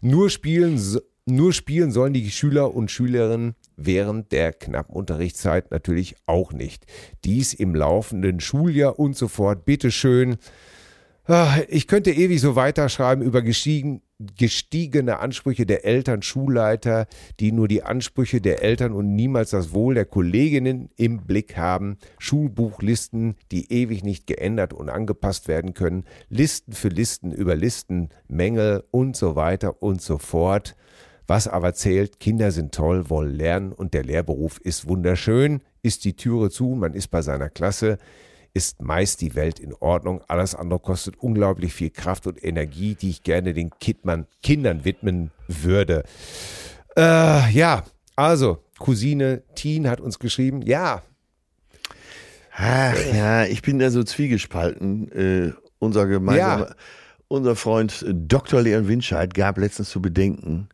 [0.01, 0.79] Nur spielen,
[1.25, 6.85] nur spielen sollen die Schüler und Schülerinnen während der knappen Unterrichtszeit natürlich auch nicht.
[7.23, 9.65] Dies im laufenden Schuljahr und so fort.
[9.65, 10.37] Bitteschön.
[11.25, 17.07] Ah, ich könnte ewig so weiterschreiben über gestiegen, gestiegene Ansprüche der Eltern, Schulleiter,
[17.39, 21.97] die nur die Ansprüche der Eltern und niemals das Wohl der Kolleginnen im Blick haben,
[22.17, 28.83] Schulbuchlisten, die ewig nicht geändert und angepasst werden können, Listen für Listen über Listen, Mängel
[28.91, 30.75] und so weiter und so fort.
[31.27, 36.15] Was aber zählt, Kinder sind toll, wollen lernen und der Lehrberuf ist wunderschön, ist die
[36.15, 37.97] Türe zu, man ist bei seiner Klasse
[38.53, 40.21] ist meist die Welt in Ordnung.
[40.27, 45.31] Alles andere kostet unglaublich viel Kraft und Energie, die ich gerne den Kidman, Kindern widmen
[45.47, 46.03] würde.
[46.95, 47.83] Äh, ja,
[48.15, 51.03] also, Cousine Teen hat uns geschrieben, ja.
[52.55, 55.11] Ach ja, ich bin da so zwiegespalten.
[55.11, 56.75] Äh, unser gemeinsamer, ja.
[57.27, 58.61] unser Freund Dr.
[58.61, 60.69] Leon Winscheid gab letztens zu bedenken,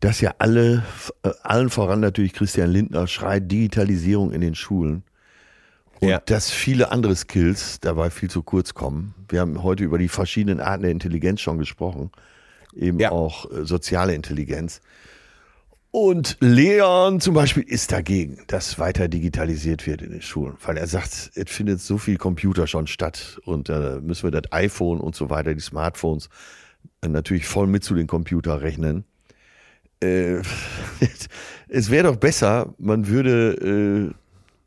[0.00, 0.84] dass ja alle,
[1.22, 5.02] äh, allen voran natürlich Christian Lindner schreit Digitalisierung in den Schulen.
[6.00, 6.20] Und ja.
[6.20, 9.14] dass viele andere Skills dabei viel zu kurz kommen.
[9.28, 12.10] Wir haben heute über die verschiedenen Arten der Intelligenz schon gesprochen.
[12.74, 13.10] Eben ja.
[13.10, 14.80] auch äh, soziale Intelligenz.
[15.90, 20.86] Und Leon zum Beispiel ist dagegen, dass weiter digitalisiert wird in den Schulen, weil er
[20.86, 25.00] sagt, es findet so viel Computer schon statt und da äh, müssen wir das iPhone
[25.00, 26.28] und so weiter, die Smartphones,
[27.00, 29.04] äh, natürlich voll mit zu den Computer rechnen.
[30.00, 30.42] Äh,
[31.68, 34.14] es wäre doch besser, man würde äh,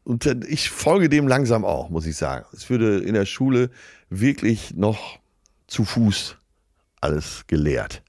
[0.03, 2.45] und ich folge dem langsam auch, muss ich sagen.
[2.53, 3.69] Es würde in der Schule
[4.09, 5.19] wirklich noch
[5.67, 6.37] zu Fuß
[6.99, 8.01] alles gelehrt.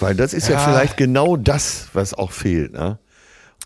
[0.00, 2.72] Weil das ist ja, ja vielleicht genau das, was auch fehlt.
[2.72, 2.98] Ne?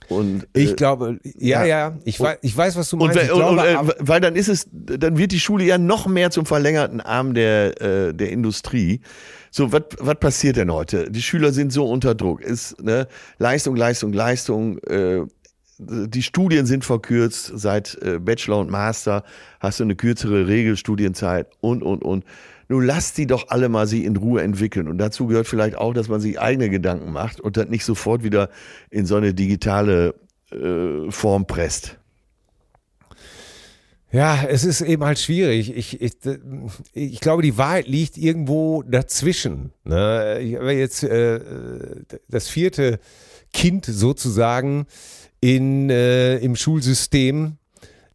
[0.08, 3.18] Und, ich äh, glaube, ja, ja, ich, und, weiß, ich weiß, was du meinst.
[3.18, 6.30] Und, glaube, und, äh, weil dann ist es, dann wird die Schule ja noch mehr
[6.30, 9.00] zum verlängerten Arm der, äh, der Industrie.
[9.50, 11.10] So, was passiert denn heute?
[11.10, 12.40] Die Schüler sind so unter Druck.
[12.40, 13.06] Ist ne,
[13.38, 14.78] Leistung, Leistung, Leistung.
[14.84, 15.26] Äh,
[15.78, 19.24] die Studien sind verkürzt, seit äh, Bachelor und Master
[19.60, 22.24] hast du eine kürzere Regelstudienzeit und, und, und.
[22.68, 24.88] Nun lass die doch alle mal sie in Ruhe entwickeln.
[24.88, 28.22] Und dazu gehört vielleicht auch, dass man sich eigene Gedanken macht und dann nicht sofort
[28.22, 28.50] wieder
[28.90, 30.14] in so eine digitale
[30.50, 31.96] äh, Form presst.
[34.10, 35.76] Ja, es ist eben halt schwierig.
[35.76, 36.16] Ich, ich,
[36.94, 39.72] ich glaube, die Wahrheit liegt irgendwo dazwischen.
[39.84, 40.38] Ne?
[40.40, 41.40] Ich habe jetzt äh,
[42.26, 43.00] das vierte
[43.52, 44.86] Kind sozusagen
[45.40, 47.56] in, äh, im Schulsystem.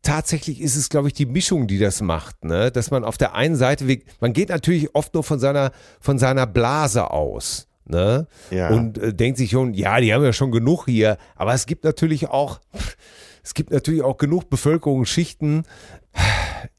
[0.01, 2.71] Tatsächlich ist es, glaube ich, die Mischung, die das macht, ne?
[2.71, 3.86] Dass man auf der einen Seite,
[4.19, 5.71] man geht natürlich oft nur von seiner,
[6.01, 7.67] von seiner Blase aus.
[7.86, 8.28] Ne?
[8.49, 8.69] Ja.
[8.69, 11.17] Und äh, denkt sich schon, ja, die haben ja schon genug hier.
[11.36, 12.59] Aber es gibt natürlich auch,
[13.43, 15.63] es gibt natürlich auch genug Bevölkerungsschichten,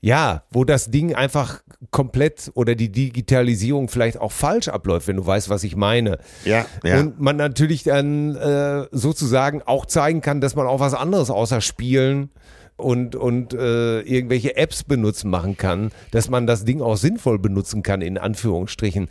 [0.00, 5.26] ja, wo das Ding einfach komplett oder die Digitalisierung vielleicht auch falsch abläuft, wenn du
[5.26, 6.18] weißt, was ich meine.
[6.44, 7.00] Ja, ja.
[7.00, 11.60] Und man natürlich dann äh, sozusagen auch zeigen kann, dass man auch was anderes außer
[11.60, 12.30] Spielen
[12.76, 17.82] und, und äh, irgendwelche Apps benutzen machen kann, dass man das Ding auch sinnvoll benutzen
[17.82, 19.08] kann, in Anführungsstrichen.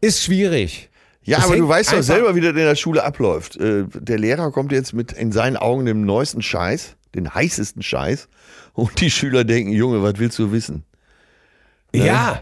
[0.00, 0.90] Ist schwierig.
[1.22, 3.56] Ja, das aber du weißt doch selber, wie das in der Schule abläuft.
[3.56, 8.28] Äh, der Lehrer kommt jetzt mit in seinen Augen dem neuesten Scheiß, den heißesten Scheiß
[8.74, 10.84] und die Schüler denken, Junge, was willst du wissen?
[11.94, 12.06] Ne?
[12.06, 12.40] Ja.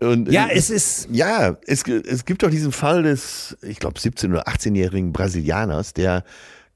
[0.00, 1.08] Und, ja, es ist.
[1.10, 6.24] Ja, es, es gibt doch diesen Fall des, ich glaube, 17- oder 18-jährigen Brasilianers, der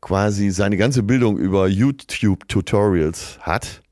[0.01, 3.83] quasi seine ganze Bildung über YouTube-Tutorials hat.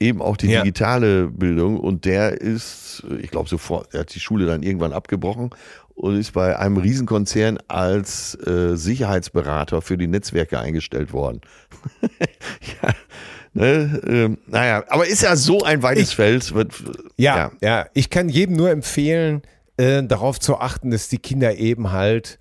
[0.00, 0.62] Eben auch die ja.
[0.62, 1.80] digitale Bildung.
[1.80, 5.50] Und der ist, ich glaube, sofort, er hat die Schule dann irgendwann abgebrochen
[5.94, 11.40] und ist bei einem Riesenkonzern als äh, Sicherheitsberater für die Netzwerke eingestellt worden.
[12.82, 12.94] ja,
[13.58, 14.00] Ne?
[14.06, 16.54] Ähm, naja, aber ist ja so ein weites ich, Feld.
[17.16, 19.42] Ja, ja, ja, ich kann jedem nur empfehlen,
[19.76, 22.38] äh, darauf zu achten, dass die Kinder eben halt,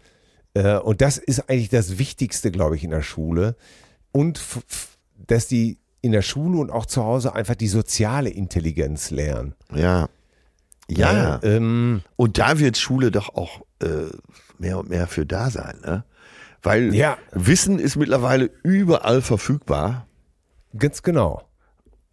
[0.54, 3.56] äh, und das ist eigentlich das Wichtigste, glaube ich, in der Schule,
[4.12, 4.40] und
[5.16, 9.56] dass die in der Schule und auch zu Hause einfach die soziale Intelligenz lernen.
[9.74, 10.10] Ja.
[10.88, 11.38] Ja.
[11.38, 13.88] Äh, ähm, Und da wird Schule doch auch äh,
[14.60, 16.04] mehr und mehr für da sein, ne?
[16.62, 17.18] Weil Ja.
[17.32, 20.07] Wissen ist mittlerweile überall verfügbar.
[20.78, 21.44] Ganz genau.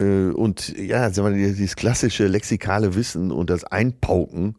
[0.00, 4.56] Äh, und ja, sagen wir, dieses klassische lexikale Wissen und das Einpauken,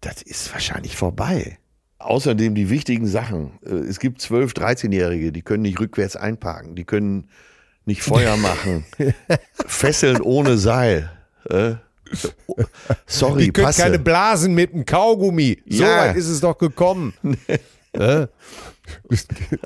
[0.00, 1.58] das ist wahrscheinlich vorbei.
[1.98, 3.58] Außerdem die wichtigen Sachen.
[3.66, 7.28] Äh, Es gibt 12-, 13-Jährige, die können nicht rückwärts einparken, die können
[7.84, 8.84] nicht Feuer machen,
[9.66, 11.10] fesseln ohne Seil.
[11.50, 11.74] Äh?
[13.06, 13.82] Sorry, Die können passe.
[13.82, 15.62] keine Blasen mit dem Kaugummi.
[15.68, 15.98] So Ja.
[15.98, 17.12] weit ist es doch gekommen.
[17.98, 18.26] Äh?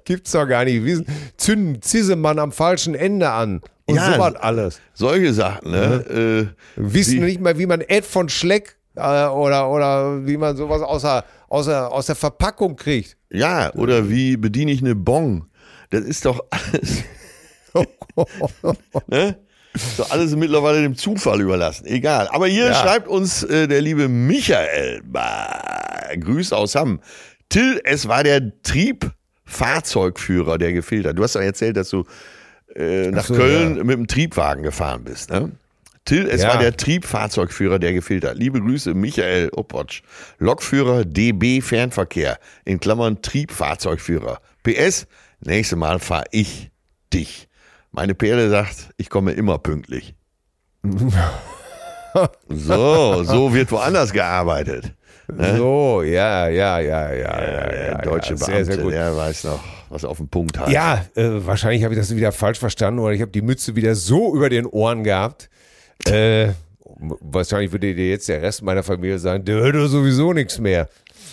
[0.04, 0.84] Gibt's doch gar nicht.
[0.84, 1.04] Wie-
[1.36, 3.60] Zünden Zissemann am falschen Ende an.
[3.86, 4.14] Und Ja.
[4.14, 4.80] sowas alles.
[4.94, 6.48] Solche Sachen, ne?
[6.76, 10.82] Äh, Wissen nicht mal, wie man Ed von Schleck äh, oder, oder wie man sowas
[10.82, 13.16] aus der, aus, der, Verpackung kriegt.
[13.30, 15.46] Ja, oder wie bediene ich eine Bong?
[15.90, 17.02] Das ist doch alles,
[19.08, 19.36] ne?
[19.74, 21.86] Ist doch alles mittlerweile dem Zufall überlassen.
[21.86, 22.28] Egal.
[22.30, 22.74] Aber hier Ja.
[22.74, 25.00] schreibt uns äh, der liebe Michael.
[25.04, 27.00] Bah, Grüß aus Hamm.
[27.52, 31.18] Till, es war der Triebfahrzeugführer, der gefehlt hat.
[31.18, 32.04] Du hast ja erzählt, dass du
[32.74, 33.84] äh, nach so, Köln ja.
[33.84, 35.52] mit dem Triebwagen gefahren bist, ne?
[36.06, 36.48] Till, es Ja.
[36.48, 38.38] war der Triebfahrzeugführer, der gefehlt hat.
[38.38, 40.02] Liebe Grüße, Michael Opotsch.
[40.38, 44.40] Lokführer DB Fernverkehr, in Klammern Triebfahrzeugführer.
[44.62, 45.06] PS,
[45.40, 46.70] nächstes Mal fahr ich
[47.12, 47.48] dich.
[47.90, 50.14] Meine Perle sagt, ich komme immer pünktlich.
[52.48, 54.94] so, so wird woanders gearbeitet.
[55.28, 57.14] So, ja, ja, ja, ja.
[57.14, 58.92] ja, Der ja, deutsche ja, sehr, Beamte, sehr gut.
[58.92, 60.70] der weiß noch, was auf dem Punkt heißt.
[60.72, 63.94] Ja, äh, wahrscheinlich habe ich das wieder falsch verstanden oder ich habe die Mütze wieder
[63.94, 65.48] so über den Ohren gehabt.
[66.06, 66.48] Äh,
[67.20, 70.88] wahrscheinlich würde dir jetzt der Rest meiner Familie sagen, der hört doch sowieso nichts mehr.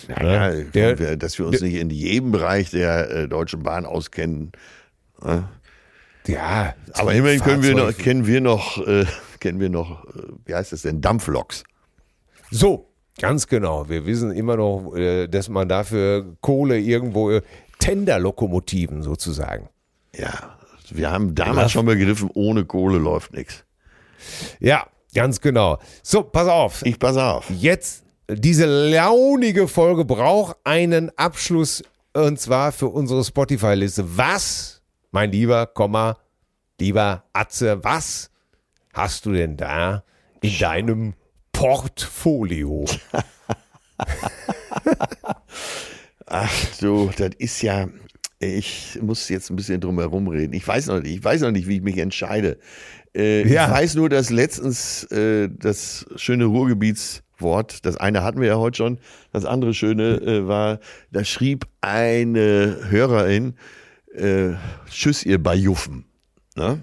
[0.08, 0.66] Ja, Ne?
[0.72, 4.52] ja, Der- dass wir uns nicht in jedem Bereich der äh, Deutschen Bahn auskennen.
[6.26, 9.04] Ja, Aber immerhin können wir noch, kennen wir noch, äh,
[9.40, 11.64] kennen wir noch, äh, wie heißt das denn, Dampfloks.
[12.50, 12.89] So,
[13.20, 13.88] ganz genau.
[13.88, 17.42] Wir wissen immer noch, äh, dass man dafür Kohle irgendwo, äh,
[17.78, 19.68] Tenderlokomotiven sozusagen.
[20.14, 20.58] Ja,
[20.90, 23.64] wir haben damals schon begriffen, ohne Kohle läuft nichts.
[24.58, 25.78] Ja, ganz genau.
[26.02, 26.84] So, pass auf.
[26.84, 27.48] Ich pass auf.
[27.50, 34.16] Jetzt, diese launige Folge braucht einen Abschluss und zwar für unsere Spotify-Liste.
[34.16, 36.16] Was, mein lieber, Komma,
[36.80, 38.30] lieber Atze, was
[38.92, 40.02] hast du denn da
[40.42, 41.14] in deinem
[41.60, 42.86] Portfolio?
[46.26, 46.50] Ach
[46.80, 47.86] du, das ist ja,
[48.38, 50.54] ich muss jetzt ein bisschen drum herum reden.
[50.54, 52.56] Ich weiß noch nicht, ich weiß noch nicht, wie ich mich entscheide.
[53.14, 53.66] Äh, Ja.
[53.66, 58.78] Ich weiß nur, dass letztens äh, das schöne Ruhrgebietswort, das eine hatten wir ja heute
[58.78, 58.98] schon,
[59.30, 60.80] das andere schöne äh, war,
[61.12, 63.52] da schrieb eine Hörerin,
[64.14, 64.52] äh,
[64.88, 66.06] Tschüss ihr Bajuffen.
[66.56, 66.82] Ne?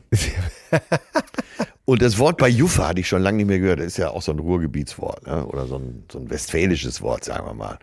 [1.89, 3.79] Und das Wort Bajuffe hatte ich schon lange nicht mehr gehört.
[3.79, 5.45] Das ist ja auch so ein Ruhrgebietswort ne?
[5.45, 7.79] oder so ein, so ein westfälisches Wort, sagen wir mal.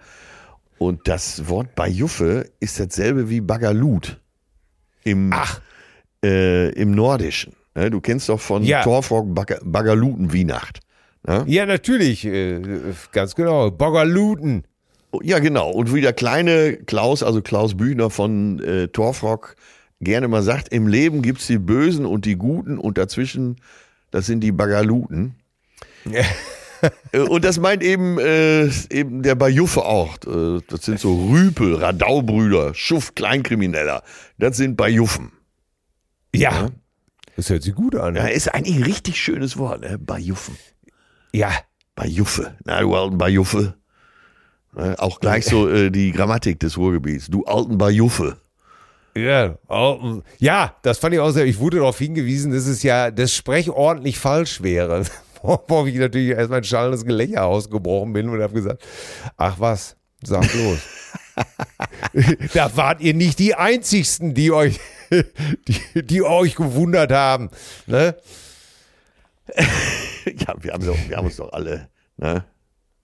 [0.77, 4.21] Und das Wort Bajuffe ist dasselbe wie Bagalut
[5.05, 5.33] im,
[6.23, 7.55] äh, im Nordischen.
[7.75, 7.91] Ne?
[7.91, 8.83] Du kennst doch von Ja.
[8.83, 10.81] Torfrock Baga Bagaluten Wienacht.
[11.27, 11.45] Ne?
[11.47, 12.61] Ja, natürlich, äh,
[13.11, 13.71] ganz genau.
[13.71, 14.65] Boggerluten.
[15.23, 15.71] Ja, genau.
[15.71, 19.57] Und wie der kleine Klaus, also Klaus Büchner von äh, Torfrock,
[20.01, 23.57] gerne mal sagt, im Leben gibt's die Bösen und die Guten und dazwischen,
[24.15, 25.35] das sind die Bagaluten.
[27.13, 30.17] Äh, Und das meint eben, äh, eben der Bajuffe auch.
[30.27, 34.03] Äh, Das sind so Rüpel, Radaubrüder, Schuft, Kleinkrimineller.
[34.39, 35.33] Das sind Bajuffen.
[36.35, 36.71] Ja.
[37.37, 38.15] Das hört sich gut an.
[38.15, 38.29] Ja, Ja.
[38.29, 39.99] ist eigentlich ein richtig schönes Wort, ne?
[39.99, 40.57] Bajuffen.
[41.33, 41.51] ja.
[41.97, 42.57] Bajuffe.
[42.65, 43.75] Na, du alten Bajuffe.
[44.77, 44.97] Ne?
[44.99, 47.29] Auch gleich so äh, die Grammatik des Ruhrgebiets.
[47.29, 48.37] Du alten Bajuffe.
[49.17, 51.45] Ja, oh, ja, das fand ich auch sehr.
[51.45, 55.05] Ich wurde darauf hingewiesen, dass es ja das Sprech ordentlich falsch wäre.
[55.43, 58.83] Worauf ich natürlich erstmal ein schallendes Gelächter ausgebrochen bin und habe gesagt,
[59.37, 60.79] ach was, sag bloß.
[62.55, 64.81] da wart ihr nicht die Einzigsten, die euch,
[65.69, 67.51] die, die euch gewundert haben.
[67.87, 68.17] Ne?
[69.57, 72.45] Ja, wir haben, doch, wir haben uns doch alle, ne?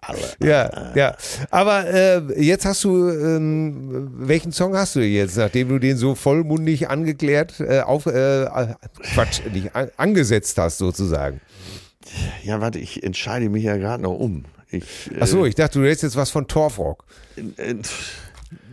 [0.02, 0.18] Alle.
[0.42, 1.16] Ja, ja.
[1.50, 6.14] Aber äh, jetzt hast du, ähm, welchen Song hast du jetzt, nachdem du den so
[6.14, 8.74] vollmundig angeklärt, äh, auf, äh, äh,
[9.14, 11.40] Quatsch, nicht, an, angesetzt hast sozusagen?
[12.42, 14.46] Ja, warte, ich entscheide mich ja gerade noch um.
[14.70, 14.82] Ich,
[15.12, 17.04] äh, Ach so, ich dachte, du hättest jetzt was von Torfrock.
[17.58, 17.74] äh,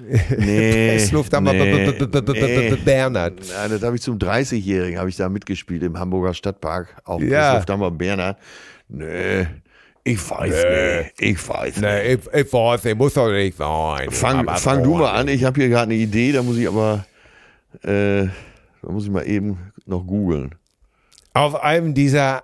[0.37, 2.75] nee, B- B- nee.
[2.85, 3.33] Bernhard.
[3.49, 7.49] Ja, das habe ich zum 30-Jährigen habe ich da mitgespielt im Hamburger Stadtpark auf Ja.
[7.51, 8.37] Presslufthammer Bernhard.
[8.89, 9.47] Nee,
[10.07, 11.13] ich weiß nicht.
[11.19, 11.81] Ich weiß nicht.
[11.81, 14.09] Nee, ich, ich weiß, ich muss doch nicht sein.
[14.11, 17.05] Fang, fang du mal an, ich habe hier gerade eine Idee, da muss ich aber,
[17.83, 18.27] äh,
[18.81, 20.55] da muss ich mal eben noch googeln.
[21.33, 22.43] Auf einem dieser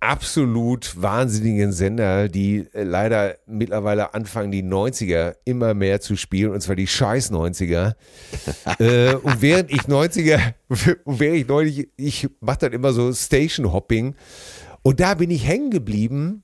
[0.00, 6.60] absolut wahnsinnigen Sender, die äh, leider mittlerweile anfangen, die 90er immer mehr zu spielen, und
[6.60, 7.94] zwar die scheiß 90er.
[8.78, 10.40] äh, und während ich 90er,
[11.06, 14.14] während ich neulich, ich mache dann immer so Station Hopping,
[14.82, 16.43] und da bin ich hängen geblieben,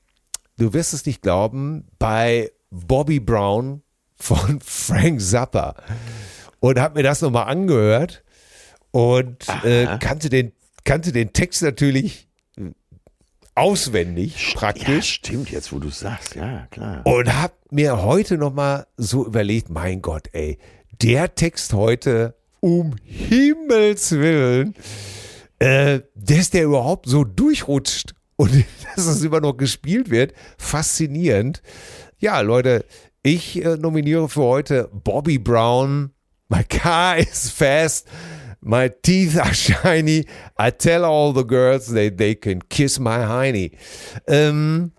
[0.61, 3.83] du wirst es nicht glauben, bei Bobby Brown
[4.17, 5.75] von Frank Zappa.
[6.61, 8.23] Und habe mir das nochmal angehört
[8.91, 10.53] und äh, kannte, den,
[10.85, 12.29] kannte den Text natürlich
[13.55, 14.89] auswendig praktisch.
[14.89, 17.07] Ja, stimmt, jetzt wo du sagst, ja, klar.
[17.07, 20.59] Und hab mir heute nochmal so überlegt, mein Gott, ey,
[21.01, 24.75] der Text heute, um Himmels Willen,
[25.59, 28.65] äh, dass der überhaupt so durchrutscht und
[28.97, 31.63] dass es immer noch gespielt wird, faszinierend.
[32.19, 32.87] Ja, Leute,
[33.23, 36.13] ich äh, nominiere für heute Bobby Brown.
[36.49, 38.09] My car is fast.
[38.63, 40.25] My teeth are shiny.
[40.59, 43.73] I tell all the girls they, they can kiss my hiney.
[44.27, 44.93] Ähm,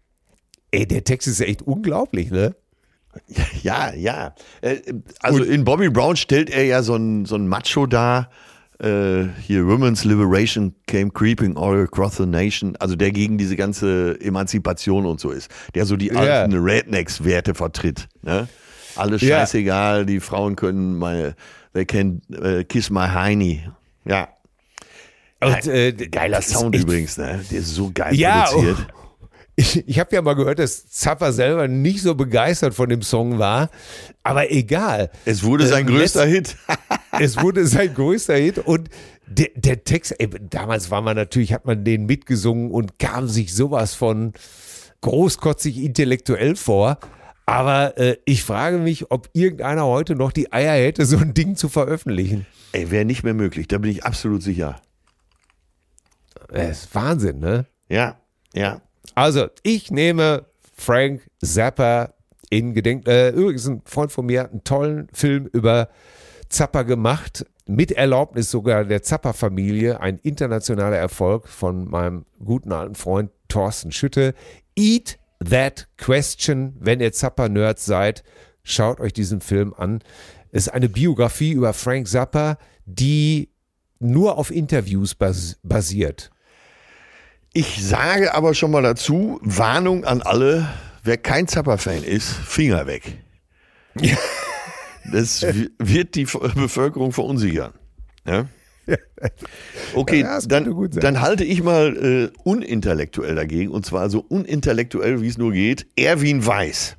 [0.70, 2.56] ey, der Text ist echt unglaublich, ne?
[3.64, 4.36] Ja, ja.
[4.62, 4.78] Äh,
[5.20, 8.30] also in Bobby Brown stellt er ja so ein, so ein Macho dar.
[8.82, 12.76] Äh, hier Women's Liberation came creeping all across the nation.
[12.78, 15.52] Also der gegen diese ganze Emanzipation und so ist.
[15.76, 16.20] Der so die ja.
[16.20, 18.08] alten Rednecks-Werte vertritt.
[18.24, 18.48] Ne?
[18.96, 20.04] Alles scheißegal, ja.
[20.04, 21.36] die Frauen können meine
[21.74, 23.64] They Can uh, Kiss My Heini.
[24.06, 24.30] Ja.
[25.40, 27.44] Und, äh, Geiler Sound übrigens, ne?
[27.50, 28.88] Der ist so geil ja, produziert.
[28.94, 29.01] Oh.
[29.62, 33.38] Ich, ich habe ja mal gehört, dass Zappa selber nicht so begeistert von dem Song
[33.38, 33.70] war,
[34.24, 35.12] aber egal.
[35.26, 36.58] Es wurde sein äh, größter Hit.
[37.20, 38.90] es wurde sein größter Hit und
[39.28, 43.54] der, der Text, ey, damals war man natürlich, hat man den mitgesungen und kam sich
[43.54, 44.34] sowas von
[45.02, 46.98] großkotzig intellektuell vor.
[47.46, 51.56] Aber äh, ich frage mich, ob irgendeiner heute noch die Eier hätte, so ein Ding
[51.56, 52.48] zu veröffentlichen.
[52.72, 54.82] Ey, wäre nicht mehr möglich, da bin ich absolut sicher.
[56.48, 57.68] Das ist Wahnsinn, ne?
[57.90, 58.18] Ja,
[58.56, 58.82] ja.
[59.16, 60.46] Also, ich nehme
[60.76, 62.14] Frank Zappa
[62.50, 63.08] in Gedenk.
[63.08, 65.90] Äh, übrigens, ein Freund von mir hat einen tollen Film über
[66.50, 70.00] Zappa gemacht, mit Erlaubnis sogar der Zappa-Familie.
[70.02, 74.34] Ein internationaler Erfolg von meinem guten alten Freund Thorsten Schütte.
[74.76, 75.18] Eat
[75.50, 76.76] That Question.
[76.80, 78.24] Wenn ihr Zappa-Nerds seid,
[78.64, 80.00] schaut euch diesen Film an.
[80.52, 83.50] Es ist eine Biografie über Frank Zappa, die
[84.00, 86.32] nur auf Interviews bas basiert.
[87.54, 90.68] Ich sage aber schon mal dazu, Warnung an alle,
[91.04, 93.18] wer kein Zappa-Fan ist, Finger weg.
[95.12, 95.42] Das
[95.78, 97.74] wird die Bevölkerung verunsichern.
[98.26, 98.46] Ja?
[99.94, 105.28] Okay, ja, dann, dann halte ich mal äh, unintellektuell dagegen und zwar so unintellektuell, wie
[105.28, 105.88] es nur geht.
[105.96, 106.98] Erwin Weiß.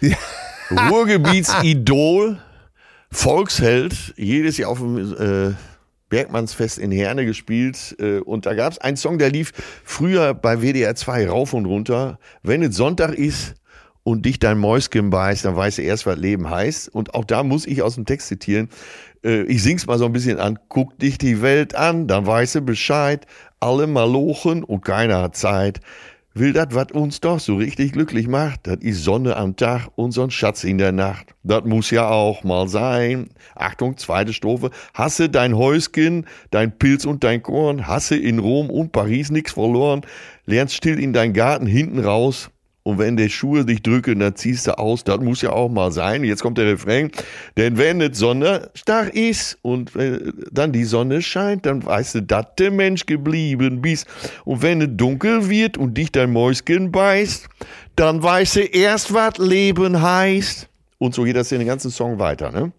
[0.00, 0.16] Ja.
[0.70, 2.38] Ruhrgebietsidol,
[3.10, 5.54] Volksheld, jedes Jahr auf dem äh,
[6.16, 7.94] Bergmannsfest in Herne gespielt.
[8.00, 9.52] Äh, und da gab es einen Song, der lief
[9.84, 12.18] früher bei WDR 2 rauf und runter.
[12.42, 13.54] Wenn es Sonntag ist
[14.02, 16.88] und dich dein Mäuschen beißt, dann weißt du erst, was Leben heißt.
[16.88, 18.70] Und auch da muss ich aus dem Text zitieren
[19.24, 22.54] äh, ich sing's mal so ein bisschen an, guck dich die Welt an, dann weißt
[22.54, 23.26] du Bescheid,
[23.60, 25.80] alle malochen und keiner hat Zeit.
[26.38, 30.12] Will das, was uns doch so richtig glücklich macht, das ist Sonne am Tag und
[30.12, 31.34] so ein Schatz in der Nacht.
[31.44, 33.30] Das muss ja auch mal sein.
[33.54, 34.70] Achtung, zweite Strophe.
[34.92, 40.02] Hasse dein Häuskin, dein Pilz und dein Korn, hasse in Rom und Paris nix verloren,
[40.44, 42.50] lernst still in dein Garten hinten raus,
[42.86, 45.02] und wenn die Schuhe dich drücken, dann ziehst du aus.
[45.02, 46.22] Das muss ja auch mal sein.
[46.22, 47.10] Jetzt kommt der Refrain.
[47.56, 50.20] Denn wenn die Sonne stark ist und äh,
[50.52, 54.06] dann die Sonne scheint, dann weißt du, dass der Mensch geblieben bist.
[54.44, 57.48] Und wenn es dunkel wird und dich dein Mäuschen beißt,
[57.96, 60.68] dann weißt du erst, was Leben heißt.
[60.98, 62.70] Und so geht das in den ganzen Song weiter, ne?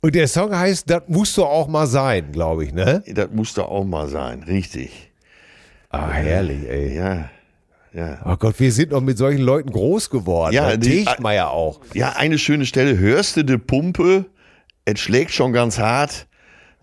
[0.00, 3.04] Und der Song heißt, das musst du auch mal sein, glaube ich, ne?
[3.06, 5.12] Das musst du auch mal sein, richtig.
[5.88, 6.96] Ah, herrlich, ey.
[6.96, 7.30] Ja.
[7.92, 8.20] Ja.
[8.24, 10.54] Oh Gott, wir sind noch mit solchen Leuten groß geworden.
[10.54, 11.80] Ja, die, Tegtmeier auch.
[11.92, 12.98] Ja, eine schöne Stelle.
[12.98, 14.26] Hörst du die Pumpe?
[14.84, 16.28] Es schlägt schon ganz hart.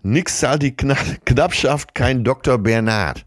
[0.02, 2.58] Nix zahlt die Kna Knappschaft, kein Dr.
[2.58, 3.26] Bernhard.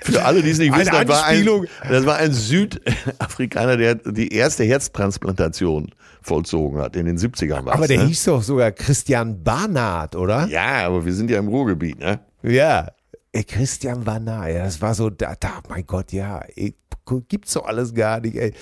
[0.00, 1.46] Für alle, die es nicht wissen, das war, ein,
[1.88, 5.90] das war ein Südafrikaner, der die erste Herztransplantation
[6.22, 6.96] vollzogen hat.
[6.96, 8.06] In den 70ern war Aber der ne?
[8.06, 10.46] hieß doch sogar Christian Barnard, oder?
[10.48, 12.20] Ja, aber wir sind ja im Ruhrgebiet, ne?
[12.42, 12.88] Ja.
[13.34, 14.54] Ey, Christian war nahe.
[14.54, 16.76] Das war so, da, da mein Gott, ja, ey,
[17.28, 18.54] gibt's doch alles gar nicht, ey.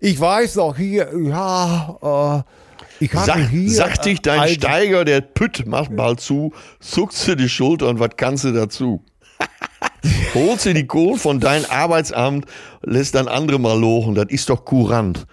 [0.00, 3.70] Ich weiß noch hier, ja, äh, ich hatte Sag, hier.
[3.70, 7.98] Sagt dich dein äh, Steiger, der Pütt macht mal zu, zuckst du die Schulter und
[7.98, 9.04] was kannst du dazu?
[10.34, 12.46] Holst du die Kohle von deinem Arbeitsamt,
[12.82, 15.26] lässt dann andere mal lochen, das ist doch kurant.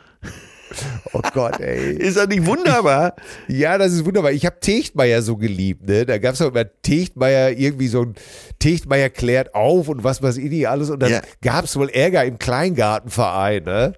[1.13, 1.93] Oh Gott, ey.
[1.93, 3.13] Ist das nicht wunderbar?
[3.47, 4.31] Ja, das ist wunderbar.
[4.31, 6.05] Ich habe Techtmeier so geliebt, ne?
[6.05, 8.15] Da gab es auch immer Techtmeier, irgendwie so ein
[8.59, 10.89] Techtmeier klärt auf und was weiß ich nicht alles.
[10.89, 11.21] Und dann Ja.
[11.41, 13.93] gab es wohl Ärger im Kleingartenverein, ne?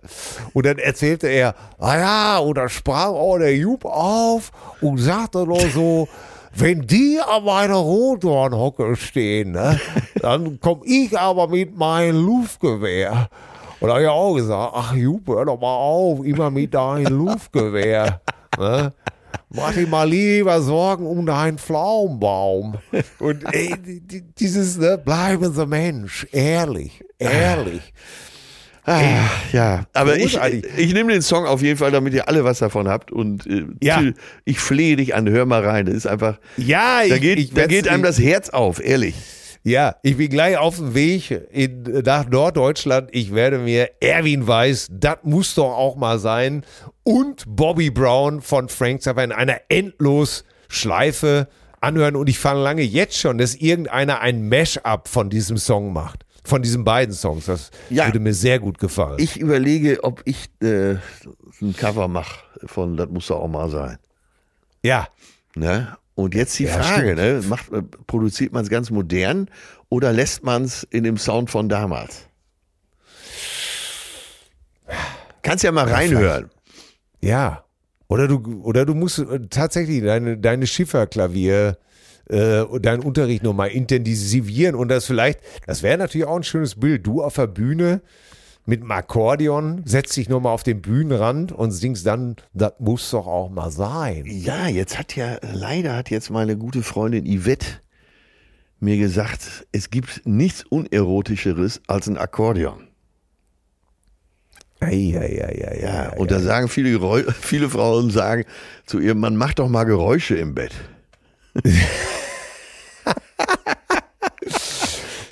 [0.54, 5.46] Und dann erzählte er, ah ja, und dann sprang auch der Jupp auf und sagte
[5.46, 6.08] nur so,
[6.54, 9.80] wenn die an meiner Rotdornhocke stehen, ne,
[10.22, 13.30] dann komm ich aber mit meinem Luftgewehr.
[13.82, 17.18] Und da habe ich auch gesagt, ach Jupp, hör doch mal auf, immer mit deinem
[17.26, 18.22] Luftgewehr.
[18.58, 18.94] Ne?
[19.54, 22.76] Mach dir mal lieber Sorgen um deinen Pflaumenbaum.
[23.20, 27.82] Und ey, die- die- dieses, ne, bleiben Sie Mensch, ehrlich, ehrlich.
[28.86, 29.02] Ah,
[29.54, 30.40] ja, aber ich,
[30.78, 33.12] ich nehme den Song auf jeden Fall, damit ihr alle was davon habt.
[33.12, 34.02] Und äh, Ja.
[34.44, 35.86] Ich flehe dich an, hör mal rein.
[35.86, 39.16] Das ist einfach, Ja, da ich- geht, ich da geht einem das Herz auf, ehrlich.
[39.64, 43.10] Ja, ich bin gleich auf dem Weg in, nach Norddeutschland.
[43.14, 46.66] Ich werde mir Erwin Weiß, das muss doch auch mal sein,
[47.04, 51.48] und Bobby Brown von Frank Zappa in einer endlos Schleife
[51.80, 52.16] anhören.
[52.16, 56.26] Und ich verlange jetzt schon, dass irgendeiner ein Mash-up von diesem Song macht.
[56.44, 57.46] Von diesen beiden Songs.
[57.46, 58.08] Das Ja.
[58.08, 59.18] würde mir sehr gut gefallen.
[59.20, 60.96] Ich überlege, ob ich äh,
[61.62, 63.98] ein Cover mache von Das muss doch auch mal sein.
[64.84, 65.08] ja,
[65.54, 65.96] Ne?
[66.22, 67.42] Und jetzt die Ja, Frage, ne?
[67.48, 69.50] Macht, äh, produziert man es ganz modern
[69.90, 72.28] oder lässt man es in dem Sound von damals?
[75.42, 76.50] Kannst ja mal reinhören.
[77.22, 77.66] Ja.
[78.08, 81.78] Oder du, oder du musst äh, tatsächlich deine, deine Schifferklavier,
[82.30, 86.76] äh, und deinen Unterricht nochmal intensivieren und das vielleicht, das wäre natürlich auch ein schönes
[86.76, 87.06] Bild.
[87.06, 88.02] Du auf der Bühne
[88.66, 93.28] mit dem Akkordeon, setzt dich nochmal auf den Bühnenrand und singst dann, das muss doch
[93.28, 94.24] auch mal sein.
[94.28, 97.66] Ja, jetzt hat ja, leider hat jetzt meine gute Freundin Yvette
[98.80, 102.88] mir gesagt, es gibt nichts Unerotischeres als ein Akkordeon.
[104.82, 108.46] Ja, ja, ja, ja, Ja, und da sagen viele, Geräu- viele Frauen sagen
[108.88, 110.74] zu ihr, man macht doch mal Geräusche im Bett.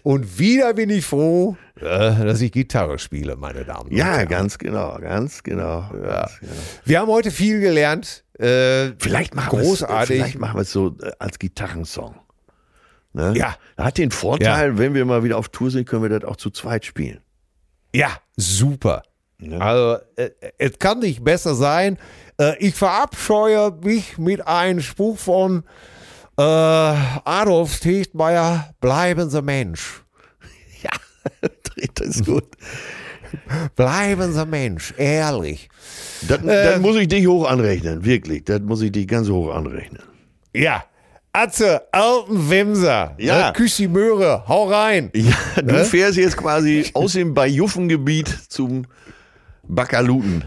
[0.04, 4.28] Und wieder bin ich froh, dass ich Gitarre spiele, meine Damen und Ja, Herren.
[4.30, 5.90] ganz genau, ganz genau.
[5.92, 6.54] Ganz genau.
[6.86, 8.24] Wir haben heute viel gelernt.
[8.38, 10.08] Äh, Vielleicht machen wir es, großartig.
[10.18, 12.16] vielleicht machen wir es so äh, als Gitarrensong.
[13.14, 13.34] Ne?
[13.36, 13.56] Ja.
[13.78, 16.50] Hat den Vorteil, wenn wir mal wieder auf Tour sind, können wir das auch zu
[16.52, 17.22] zweit spielen.
[17.94, 19.04] Ja, super.
[19.60, 21.98] Also, äh, es kann nicht besser sein.
[22.40, 25.64] Äh, ich verabscheue mich mit einem Spruch von
[26.38, 30.04] äh, Adolf Techtmeier, bleiben Sie Mensch.
[30.82, 30.92] Ja,
[31.96, 32.46] das ist gut.
[33.76, 35.70] Bleiben Sie Mensch, ehrlich.
[36.28, 38.44] Das, das muss ich dich hoch anrechnen, wirklich.
[38.46, 40.02] Das muss ich dich ganz hoch anrechnen.
[40.54, 40.84] Ja,
[41.32, 43.16] Atze, alten Wimser.
[43.20, 43.48] Ja.
[43.48, 43.54] Ne?
[43.54, 45.12] Küss die Möhre, hau rein.
[45.14, 48.86] Ja, du fährst jetzt quasi aus dem Bajuffengebiet zum
[49.68, 50.44] Bakaluten.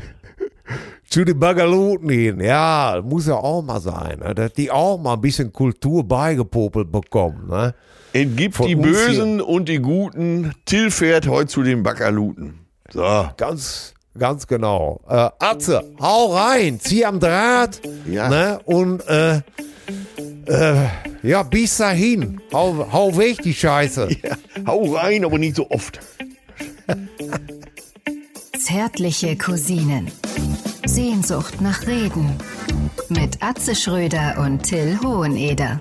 [1.09, 2.41] Zu den Bagaluten hin.
[2.41, 4.19] Ja, muss ja auch mal sein.
[4.19, 4.35] Ne?
[4.35, 7.49] Dass die auch mal ein bisschen Kultur beigepopelt bekommen.
[7.49, 7.75] Ne?
[8.13, 10.53] Entgibt Von die Bösen und die Guten.
[10.65, 12.67] Till fährt heute zu den Bakaluten.
[12.91, 13.29] So.
[13.37, 15.01] Ganz, ganz genau.
[15.09, 17.81] Äh, Atze, hau rein, zieh am Draht.
[18.07, 18.29] Ja.
[18.29, 18.61] Ne?
[18.65, 19.41] Und äh,
[20.47, 20.87] äh,
[21.23, 22.41] ja, bis dahin.
[22.53, 24.09] Hau, hau weg, die Scheiße.
[24.23, 24.37] Ja,
[24.67, 26.01] hau rein, aber nicht so oft.
[28.59, 30.11] Zärtliche Cousinen.
[30.85, 32.37] Sehnsucht nach Reden.
[33.09, 35.81] Mit Atze Schröder und Till Hoheneder.